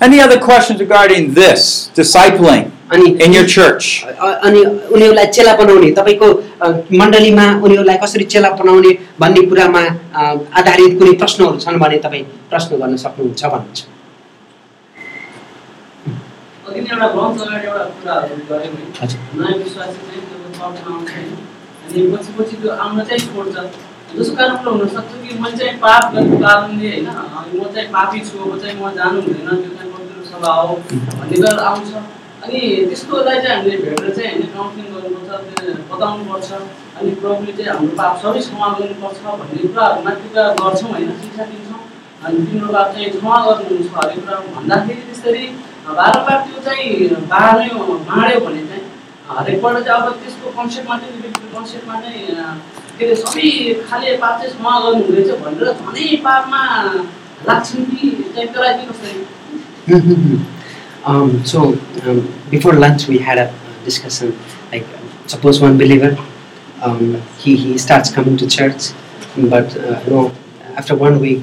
[0.00, 4.04] Any other questions regarding this, discipling अनि in your church?
[4.04, 4.60] अनि
[4.90, 6.28] उनीहरूलाई चेला बनाउने तपाईँको
[7.00, 9.82] मण्डलीमा उनीहरूलाई कसरी चेला बनाउने भन्ने कुरामा
[10.60, 13.80] आधारित कुनै प्रश्नहरू छन् भने तपाईँ प्रश्न गर्न सक्नुहुन्छ भन्नुहुन्छ
[16.68, 20.90] अघि नै एउटा ग्रन्थ अगाडि एउटा कुराहरू गऱ्यौँ है हजुर नयाँ विश्वासी चाहिँ त्यो चर्चमा
[20.92, 21.32] आउँछ होइन
[21.86, 23.56] अनि पछि पछि त्यो आउन चाहिँ छोड्छ
[24.16, 27.08] जसको कारणले हुनसक्छ कि मैले चाहिँ पाप गरेको कारणले होइन।
[27.58, 30.74] म चाहिँ पापी छु अब चाहिँ म जानु हुँदैन त्यो चाहिँ पवित्र सभा हो
[31.18, 31.90] भन्ने गरेर आउँछ।
[32.42, 35.30] अनि त्यस्तोलाई चाहिँ हामीले भेटेर चाहिँ हामीले काउन्सिलिङ गर्नुपर्छ
[35.90, 36.50] बताउनुपर्छ।
[36.98, 41.82] अनि प्रभुले चाहिँ हाम्रो पाप सबै क्षमा गर्नुपर्छ भन्ने कुराहरूमाथि कुरा गर्छौँ होइन शिक्षा दिन्छौँ।
[42.24, 45.44] अनि तिम्रो पाप चाहिँ क्षमा गर्नुहुन्छ हरेक कुरा भन्दाखेरि त्यसरी
[45.98, 46.88] बारम्बार त्यो चाहिँ
[47.32, 48.84] बाँड्यो बाँड्यो भने चाहिँ।
[49.31, 52.55] हरेकपल्ट चाहिँ अब त्यसको कन्सेप्टमा चाहिँ व्यक्तिको कन्सेप्टमा चाहिँ अँ,
[52.99, 53.49] के अरे सबै
[53.89, 56.61] खाले पाप चाहिँ क्षमा गर्नु हुँदैछ भनेर झनै पापमा
[57.47, 60.45] लाग्छन् कि चाहिँ त्यसलाई चाहिँ कसरी
[61.05, 61.59] Um, so
[62.05, 62.17] um,
[62.49, 63.53] before lunch we had a
[63.85, 64.37] discussion
[64.71, 64.85] like
[65.25, 66.17] suppose one believer
[66.81, 68.89] um, he, he starts coming to church
[69.53, 70.33] but uh, you know
[70.75, 71.41] after one week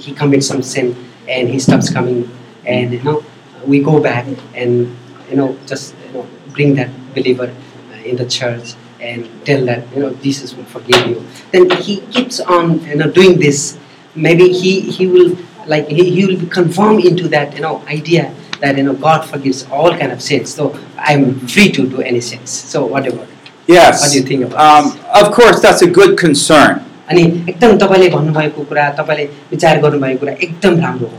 [0.00, 0.88] he commits some sin
[1.28, 2.28] and he stops coming
[2.66, 3.22] and you know
[3.64, 4.26] we go back
[4.56, 4.90] and
[5.30, 7.52] you know just you know bring that believer
[7.92, 12.00] uh, in the church and tell that you know Jesus will forgive you then he
[12.14, 13.78] keeps on you know doing this
[14.14, 18.34] maybe he he will like he, he will be conformed into that you know idea
[18.60, 20.54] that you know God forgives all kind of sins.
[20.54, 22.50] So I'm free to do any sins.
[22.50, 23.26] So whatever.
[23.66, 24.02] Yes.
[24.02, 26.82] What do you think about Um, of course, that's a good concern.
[27.10, 31.18] अनि एकदम तपाईँले भन्नुभएको कुरा तपाईँले विचार गर्नुभएको कुरा एकदम राम्रो हो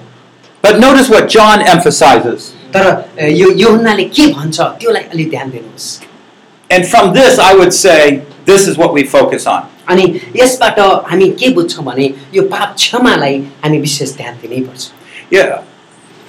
[0.61, 2.53] But notice what John emphasizes.
[2.73, 5.89] तर अ, यो यो हुनाले के भन्छ त्यसलाई अलिक ध्यान दिनुहोस्
[6.69, 9.61] And from this, I would say this is what we focus on.
[9.89, 10.05] अनि
[10.35, 10.79] यसबाट
[11.11, 14.89] हामी के बुझ्छौँ भने यो पाप क्षमालाई हामी विशेष ध्यान दिनैपर्छ
[15.31, 15.61] Yeah,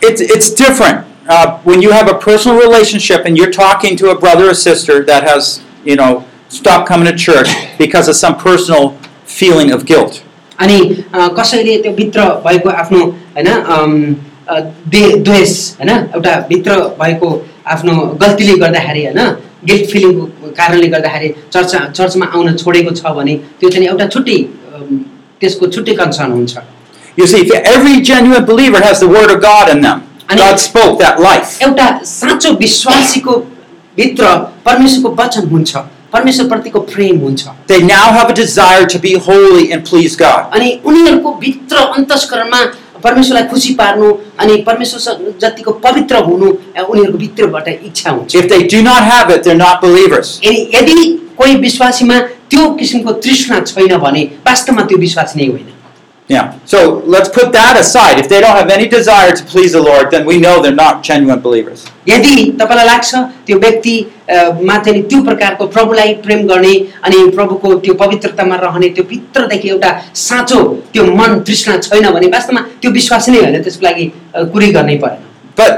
[0.03, 1.05] it's, it's different.
[1.29, 5.05] Uh, when you have a personal relationship and you're talking to a brother or sister
[5.11, 10.23] that has, you know, stopped coming to church because of some personal feeling of guilt.
[10.61, 10.79] अनि
[11.15, 13.01] अ, कसैले त्यो भित्र भएको आफ्नो
[13.37, 13.49] होइन
[14.50, 14.60] अम, अ,
[14.94, 17.30] दे- द्वेष होइन एउटा भित्र भएको
[17.76, 19.20] आफ्नो गल्तीले गर्दाखेरि होइन
[19.72, 20.26] गिल्ट फिलिङको
[20.58, 24.38] कारणले गर्दाखेरि चर्च चर्चमा आउन छोडेको छ भने त्यो चाहिँ एउटा छुट्टै
[25.42, 26.58] त्यसको छुट्टै कन्सर्न हुन्छ
[27.18, 27.40] You see,
[27.72, 30.00] every genuine believer has the Word of God in them.
[30.30, 31.52] And God spoke that life.
[31.66, 33.36] एउटा साँचो विश्वासीको
[33.98, 34.32] भित्र
[34.66, 35.76] परमेश्वरको वचन हुन्छ
[36.14, 40.50] परमेश्वरप्रतिको प्रेम हुन्छ They now have a desire to be holy and please God.
[40.58, 42.64] अनि उनीहरूको भित्र अन्तस्करणमा
[43.04, 48.82] परमेश्वरलाई खुसी पार्नु अनि परमेश्वर जतिको पवित्र हुनु उनीहरूको भित्रबाट इच्छा हुन्छ If they do
[48.84, 50.40] not have it, they're not believers.
[50.46, 50.98] यदि यदि
[51.38, 55.72] कोही विश्वासीमा त्यो किसिमको तृष्णा छैन भने वास्तवमा त्यो विश्वासी नै होइन
[56.33, 56.49] Yeah.
[56.67, 56.79] So
[57.13, 58.19] let's put that aside.
[58.23, 61.03] If they don't have any desire to please the Lord, then we know they're not
[61.03, 61.85] genuine believers.
[62.09, 63.15] यदि तपाईँलाई लाग्छ
[63.47, 63.95] त्यो व्यक्ति
[64.31, 64.37] अ,
[64.69, 66.75] मा चाहिँ नि त्यो प्रकारको प्रभुलाई प्रेम गर्ने
[67.09, 69.91] अनि प्रभुको त्यो पवित्रतामा रहने त्यो भित्रदेखि एउटा
[70.27, 70.61] साँचो
[70.93, 74.97] त्यो मन तृष्णा छैन भने वास्तवमा त्यो विश्वास नै होइन त्यसको लागि अ, कुरै गर्नै
[75.05, 75.25] परेन
[75.59, 75.73] But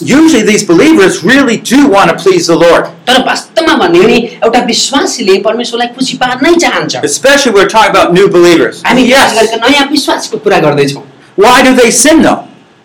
[0.00, 2.88] usually these believers really do want to please the Lord.
[3.06, 8.28] तर वास्तवमा भन्यो भने एउटा विश्वासीले परमेश्वरलाई खुसी पार्नै चाहन्छ Especially we're talking about new
[8.28, 8.82] believers.
[8.86, 9.38] हामी विशेष Yes.
[9.38, 11.02] गरेर नयाँ विश्वासको कुरा गर्दैछौँ
[11.44, 12.38] Why do they sin though?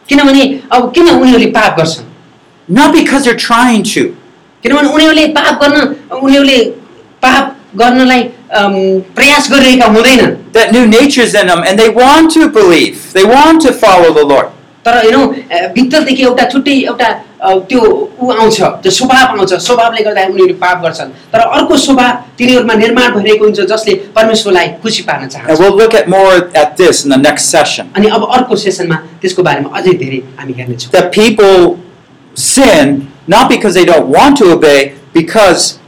[0.09, 2.05] किनभने अब किन उनीहरूले पाप गर्छन्
[2.79, 4.03] Not because they're trying to.
[4.63, 6.59] किनभने उनीहरूले पाप गर्न उनीहरूले
[7.25, 8.23] पाप गर्नलाई
[8.59, 8.73] अम,
[9.15, 13.11] प्रयास गरिरहेका हुँदैनन् That new nature's in them and they want to believe.
[13.13, 14.49] They want to follow the Lord.
[14.86, 15.26] तर हेरौँ
[15.74, 17.08] भित्रदेखि एउटा छुट्टै एउटा
[17.70, 17.80] त्यो
[18.20, 23.08] ऊ आउँछ त्यो स्वभाव आउँछ स्वभावले गर्दा उनीहरू पाप गर्छन् तर अर्को स्वभाव तिनीहरूमा निर्माण
[23.14, 27.20] भइरहेको हुन्छ जसले परमेश्वरलाई खुसी पार्न चाहन्छ we'll look at more at this in the
[27.28, 27.90] next session.
[27.96, 31.76] अनि अब अर्को सेसनमा त्यसको बारेमा अझै धेरै हामी हेर्नेछौँ That people
[32.46, 32.96] sin
[33.28, 35.78] not because they don't want to obey, because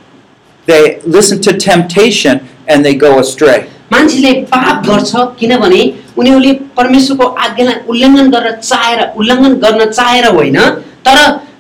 [0.68, 3.58] they listen to temptation and they go astray.
[3.92, 5.82] मान्छेले पाप गर्छ किनभने
[6.18, 10.58] उनीहरूले परमेश्वरको आज्ञालाई उल्लङ्घन गर्न चाहेर उल्लङ्घन गर्न चाहेर होइन
[11.06, 11.18] तर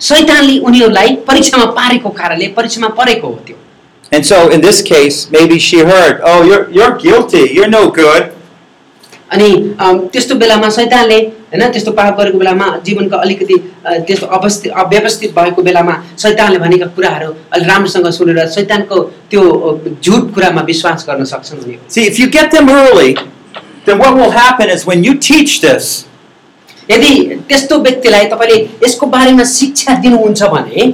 [0.08, 3.56] शैतानले उनीहरूलाई परीक्षामा पारेको कारणले परीक्षामा परेको हो त्यो
[4.12, 7.42] And so in this case, maybe she heard, "Oh, you're you're guilty.
[7.52, 8.30] You're no good."
[9.32, 9.48] अनि
[10.12, 11.16] त्यस्तो बेलामा शैतानले
[11.52, 13.56] होइन त्यस्तो पाप गरेको बेलामा जीवनको अलिकति
[13.86, 19.00] त्यस्तो अवस्थित अव्यवस्थित भएको बेलामा शैतानले भनेका कुराहरू अलिक राम्रोसँग सुनेर शैतानको
[19.30, 19.42] त्यो
[20.02, 21.80] झुट कुरामा विश्वास गर्न सक्छन् उनीहरू
[23.87, 26.05] then what will happen is when you teach this,
[26.91, 27.11] यदि
[27.49, 30.93] त्यस्तो व्यक्तिलाई तपाईँले यसको बारेमा शिक्षा दिनुहुन्छ भने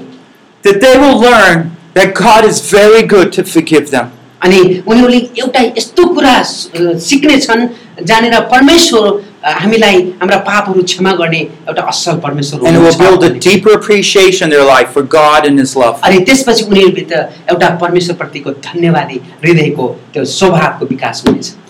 [0.63, 4.11] that they will learn that God is very good to forgive them.
[4.45, 7.67] अनि उनीहरूले एउटा यस्तो कुरा अ, सिक्नेछन्
[8.09, 9.07] जहाँनिर परमेश्वर
[9.43, 13.27] अ, हामीलाई हाम्रा पापहरू क्षमा गर्ने एउटा असल परमेश्वर And it will हुनुहुन्छ build a
[13.29, 15.99] भन्ने। deeper appreciation in their life for God and His love.
[16.03, 17.15] अनि त्यसपछि उनीहरूभित्र
[17.51, 21.62] एउटा परमेश्वरप्रतिको धन्यवादी हृदयको त्यो स्वभावको विकास हुनेछ अ,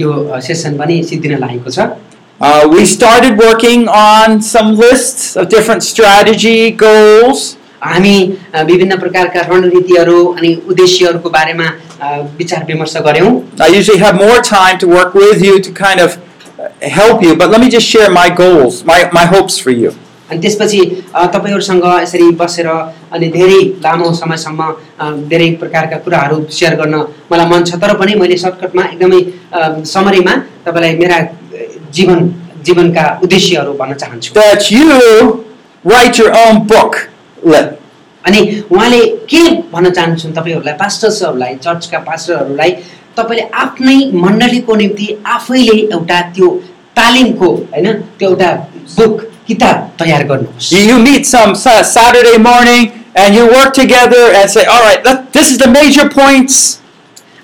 [0.00, 1.88] यो अ, सेसन पनि सिद्धिन लागेको छ
[2.46, 7.42] Uh, we started working on some lists of different strategy goals.
[7.84, 8.14] हामी
[8.54, 11.64] अ, विभिन्न प्रकारका रणनीतिहरू अनि उद्देश्यहरूको बारेमा
[12.00, 13.30] अ, विचार विमर्श गऱ्यौँ
[13.66, 16.68] I usually have more time to work with you to kind of uh,
[16.98, 19.94] help you, but let me just share my goals, my, my hopes for you.
[20.29, 20.79] अनि त्यसपछि
[21.33, 22.67] तपाईँहरूसँग यसरी बसेर
[23.15, 24.61] अनि धेरै लामो समयसम्म
[25.31, 26.95] धेरै प्रकारका कुराहरू सेयर गर्न
[27.31, 29.21] मलाई मन छ। तर पनि मैले सर्टकटमा एकदमै
[29.95, 30.33] समरीमा
[30.65, 31.17] तपाईँलाई मेरा
[31.97, 32.19] जीवन
[32.65, 34.87] जीवनका उद्देश्यहरू भन्न चाहन्छु। That you
[35.83, 37.09] write your own book.
[37.43, 37.67] Let,
[38.27, 38.39] अनि
[38.71, 39.01] उहाँले
[39.31, 40.73] के भन्न चाहन्छन् तपाईँहरूलाई?
[40.81, 42.71] पास्टर्सहरूलाई चर्चका पास्टरहरूलाई
[43.17, 46.47] तपाईँले आफ्नै मण्डलीको निम्ति आफैले एउटा त्यो
[46.99, 47.87] तालिमको होइन
[48.19, 48.51] त्यो एउटा
[48.97, 49.15] बुक
[49.48, 52.90] किताब तयार गर्नुहोस् you, you meet some sa- Saturday morning
[53.24, 56.80] and you work together and say, all right, let, this is the major points.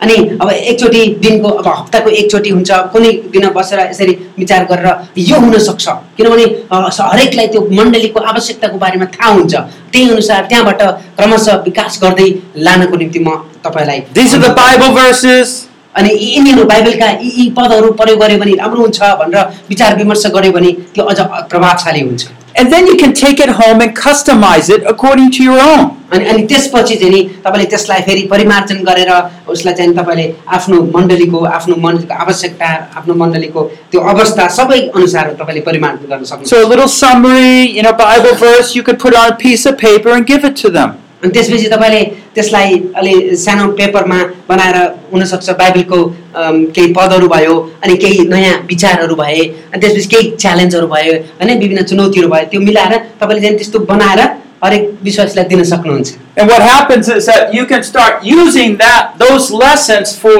[0.03, 4.89] अनि अब एकचोटि दिनको अब हप्ताको एकचोटि हुन्छ कुनै दिन बसेर यसरी विचार गरेर
[5.29, 9.55] यो हुनसक्छ किनभने अ, स- हरेकलाई त्यो मण्डलीको आवश्यकताको बारेमा थाहा हुन्छ
[9.93, 10.83] त्यही अनुसार त्यहाँबाट
[11.21, 12.29] क्रमशः विकास गर्दै
[12.69, 13.37] लानको निम्ति म
[13.67, 15.69] तपाईँलाई These are the Bible verses.
[15.99, 20.27] अनि यी- यिनीहरू बाइबलका यी यी पदहरू प्रयोग गऱ्यो भने राम्रो हुन्छ भनेर विचार विमर्श
[20.37, 21.19] गऱ्यो भने त्यो अझ
[21.55, 22.29] प्रभावशाली हुन्छ
[22.61, 25.83] And then you can take it home and customize it according to your own.
[26.13, 29.11] अनि अनि त्यसपछि चाहिँ नि तपाईँले त्यसलाई फेरि परिमार्जन गरेर
[29.55, 30.25] उसलाई चाहिँ तपाईँले
[30.57, 32.71] आफ्नो मण्डलीको आफ्नो मण्डलीको आवश्यकता
[33.03, 37.85] आफ्नो मण्डलीको त्यो अवस्था सबै अनुसार तपाईँले परिमार्जन गर्न सक्नुहुन्छ So a little summary, you
[37.87, 40.71] know, Bible verse you could put on a piece of paper and give it to
[40.79, 40.99] them.
[41.23, 42.03] अनि त्यसपछि तपाईँले
[42.35, 44.77] त्यसलाई अलि सानो पेपरमा बनाएर
[45.13, 45.99] हुनसक्छ बाइबलको
[46.35, 49.41] अम, केही पदहरू भयो अनि केही नयाँ विचारहरू भए
[49.73, 54.21] अनि त्यसपछि केही च्यालेन्जहरू भयो होइन विभिन्न चुनौतीहरू भयो त्यो मिलाएर तपाईँले चाहिँ त्यस्तो बनाएर
[54.65, 59.51] हरेक विश्वासलाई दिन सक्नुहुन्छ And what happens is that you can start using that those
[59.65, 60.39] lessons for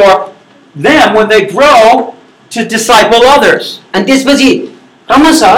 [0.75, 2.15] them when they grow
[2.51, 3.81] to disciple others.
[3.95, 4.49] अनि त्यसपछि
[5.09, 5.57] क्रमशः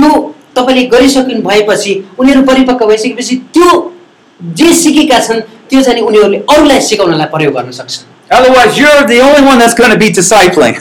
[0.00, 0.10] यो
[0.56, 3.70] तपाईँले गरिसक्नु भएपछि उनीहरू परिपक्व भइसकेपछि त्यो
[4.60, 7.98] जे सिकेका छन् त्यो चाहिँ नि उनीहरूले अरूलाई सिकाउनलाई प्रयोग गर्न सक्छ
[8.32, 10.76] Otherwise, you're the only one that's going to be discipling.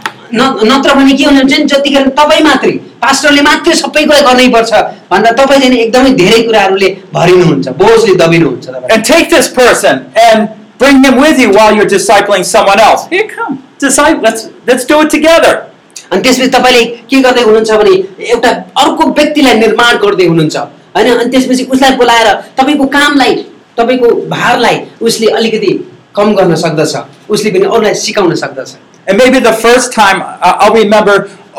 [0.33, 2.71] न नत्र भने के हुनुहुन्छ नि जतिखेर तपाईँ मात्रै
[3.03, 4.71] पास्टरले मात्रै सबै कुरा गर्नैपर्छ
[5.11, 10.01] भन्दा तपाईँ चाहिँ नि एकदमै धेरै कुराहरूले भरिनुहुन्छ बोझले दबिनुहुन्छ तपाईँ and take this person
[10.27, 10.49] and
[10.79, 13.05] bring him with you while you're discipling someone else.
[13.09, 14.21] Here, come, disciple.
[14.27, 15.53] Let's let's do it together.
[16.11, 17.93] अनि त्यसपछि तपाईँले के गर्दै हुनुहुन्छ भने
[18.31, 18.49] एउटा
[18.85, 20.55] अर्को व्यक्तिलाई निर्माण गर्दै हुनुहुन्छ
[20.95, 22.27] होइन अनि त्यसपछि उसलाई बोलाएर
[22.57, 23.35] तपाईँको कामलाई
[23.77, 24.79] तपाईँको भारलाई
[25.09, 25.71] उसले अलिकति
[26.15, 26.95] कम गर्न सक्दछ
[27.37, 28.75] उसले पनि अरूलाई सिकाउन सक्दछ
[29.07, 31.15] And maybe the first time I- I'll remember,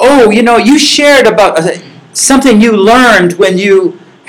[0.07, 1.75] oh, you know, you shared about uh,
[2.13, 3.77] something you learned when you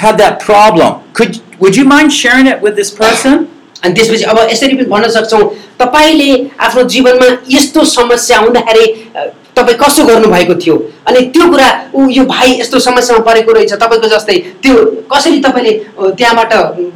[0.03, 0.99] had that problem.
[1.19, 3.47] Could would you mind sharing it with this person?
[3.83, 5.41] अनि त्यसपछि अब यसरी पनि भन्न सक्छौँ
[5.81, 6.29] तपाईँले
[6.67, 9.25] आफ्नो जीवनमा यस्तो समस्या हुँदाखेरि अ,
[9.56, 10.76] तपाईँ कसो गर्नुभएको थियो
[11.08, 14.74] अनि त्यो कुरा ऊ यो भाइ यस्तो समस्यामा परेको रहेछ तपाईँको जस्तै त्यो
[15.12, 16.52] कसरी तपाईँले त्यहाँबाट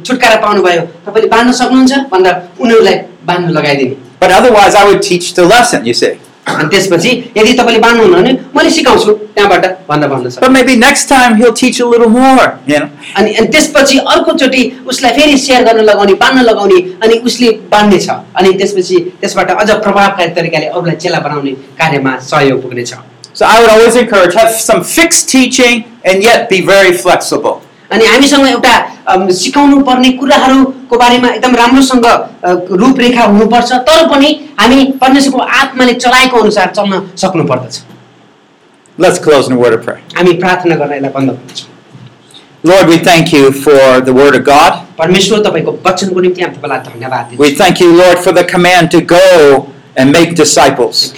[0.07, 2.97] छुटकारा पाउनुभयो तपाईँले बाँध्न सक्नुहुन्छ भन्दा उनीहरूलाई
[3.27, 5.85] बाँध्न लगाइदिने But otherwise, I would teach the lesson.
[5.85, 6.19] You see.
[6.46, 11.08] अनि त्यसपछि यदि तपाईँले बाँध्नुहुन्न भने मैले सिकाउँछु त्यहाँबाट भन्दा भन्न सक्छु But maybe next
[11.08, 12.58] time he'll teach a little more.
[12.66, 12.88] You know.
[13.16, 18.18] अनि अनि त्यसपछि अर्कोचोटि उसलाई फेरि सेयर गर्न लगाउने बाँध्न लगाउने अनि उसले बाँध्ने छ
[18.36, 22.94] अनि त्यसपछि त्यसबाट अझ प्रभावकारी तरिकाले अरूलाई चेला बनाउने कार्यमा सहयोग पुग्नेछ
[23.34, 27.62] So I would always encourage have some fixed teaching and yet be very flexible.
[27.93, 28.73] अनि हामीसँग एउटा
[29.41, 32.05] सिकाउनु पर्ने कुराहरूको बारेमा एकदम राम्रोसँग
[32.81, 37.81] रूपरेखा हुनुपर्छ तर पनि हामी परमेश्वरको आत्माले चलाएको अनुसार चल्न सक्नु पर्दछ
[38.99, 39.99] Let's close in a word of prayer.
[40.17, 41.75] हामी प्रार्थना गर्न यसलाई बन्द गर्छौँ
[42.63, 44.73] Lord, we thank you for the word of God.
[47.37, 51.13] We thank you, Lord, for the command to go and make disciples.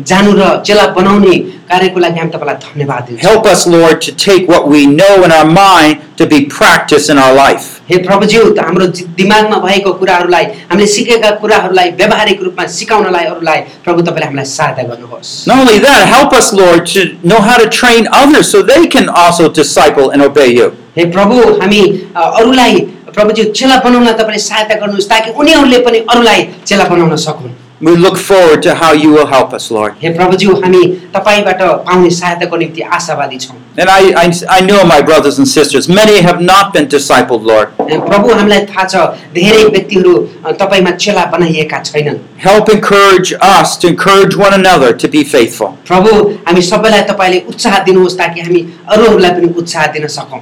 [0.00, 1.38] प्रभुजी तपाईँले दिनुभएको महान आज्ञा जानु र चेला बनाउने
[1.70, 5.32] कार्यको लागि हामी तपाईँलाई धन्यवाद दिन्छौँ Help us, Lord, to take what we know in
[5.32, 7.72] our mind to be practiced in our life.
[7.90, 13.60] हे प्रभुज्यू त हाम्रो जि- दिमागमा भएको कुराहरूलाई हामीले सिकेका कुराहरूलाई व्यावहारिक रूपमा सिकाउनलाई अरूलाई
[13.84, 17.68] प्रभु तपाईँले हामीलाई सहायता गर्नुहोस् Not only that, help us, Lord, to know how to
[17.68, 20.72] train others so they can also disciple and obey you.
[20.98, 21.80] हे प्रभु हामी
[22.16, 22.80] अ, अरूलाई
[23.16, 27.52] प्रभुज्यू चेला बनाउन तपाईँले सहायता गर्नुहोस् ताकि उनीहरूले पनि अरूलाई चेला बनाउन सकुन्
[27.86, 29.94] We look forward to how you will help us, Lord.
[30.02, 30.78] हे प्रभुज्यू हामी
[31.14, 35.86] तपाईँबाट पाउने सहायताको निम्ति आशावादी छौँ And I, I, I know my brothers and sisters,
[35.88, 37.68] many have not been discipled, Lord.
[37.90, 39.02] हे प्रभु हामीलाई थाहा छ
[39.34, 45.08] धेरै व्यक्तिहरू अ, तपाईँमा चेला बनाइएका छैनन् Help encourage us to encourage one another to
[45.16, 45.74] be faithful.
[45.90, 46.14] प्रभु
[46.46, 48.62] हामी सबैलाई तपाईँले उत्साह दिनुहोस् ताकि हामी
[48.96, 50.40] अरूहरूलाई पनि उत्साह दिन सकौँ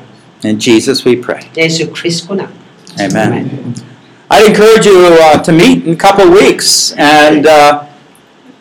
[0.53, 1.41] In Jesus we pray.
[1.59, 2.63] यसो ख्रिस्टको नाम
[3.09, 3.75] Amen.
[4.31, 7.85] I'd encourage you uh, to meet in a couple of weeks and uh,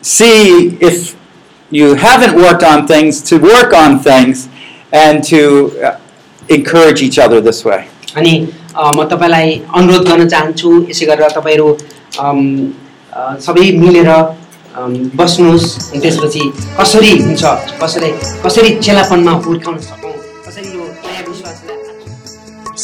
[0.02, 1.16] see if
[1.70, 4.48] you haven't worked on things, to work on things
[4.92, 5.40] and to
[5.82, 5.98] uh,
[6.48, 7.80] encourage each other this way.
[8.16, 8.34] अनि
[8.76, 11.68] अ, म तपाईँलाई अनुरोध गर्न चाहन्छु यसै गरेर तपाईँहरू
[12.20, 12.38] अम,
[13.12, 16.42] अ, सबै मिलेर अम, बस्नुहोस् अनि त्यसपछि
[16.78, 17.42] कसरी हुन्छ
[17.82, 18.10] कसरी
[18.44, 20.12] कसरी चेलापनमा हुर्काउन सकौँ
[20.46, 21.82] कसरी यो नयाँ विश्वासलाई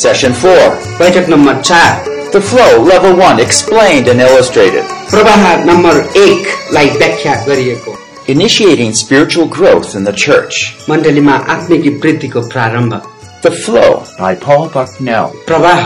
[0.02, 0.70] Session 4.
[0.98, 4.83] बैठक नम्बर चार The flow, level 1, explained and illustrated.
[5.11, 7.95] प्रवाह नम्बर एकलाई व्याख्या गरिएको
[8.33, 10.55] Initiating spiritual growth in the church.
[10.89, 13.01] मण्डलीमा आत्मिक वृद्धिको प्रारम्भ
[13.43, 15.31] The flow by Paul Bucknell.
[15.47, 15.83] प्रवाह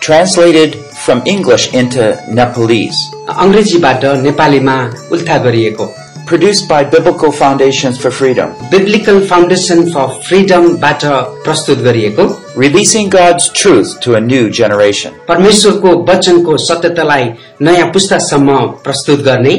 [0.00, 2.08] Translated from English into
[2.40, 2.98] Nepalese.
[3.44, 4.76] अङ्ग्रेजीबाट नेपालीमा
[5.12, 5.92] उल्था गरिएको
[6.26, 8.50] Produced by Biblical Foundations for Freedom.
[8.70, 11.04] Biblical foundation for फ्रिडमबाट
[11.44, 12.24] प्रस्तुत गरिएको
[12.55, 15.11] Releasing God's truth to a new generation.
[15.27, 17.25] परमेश्वरको वचनको सत्यतालाई
[17.61, 19.49] नयाँ पुस्तासम्म प्रस्तुत गर्ने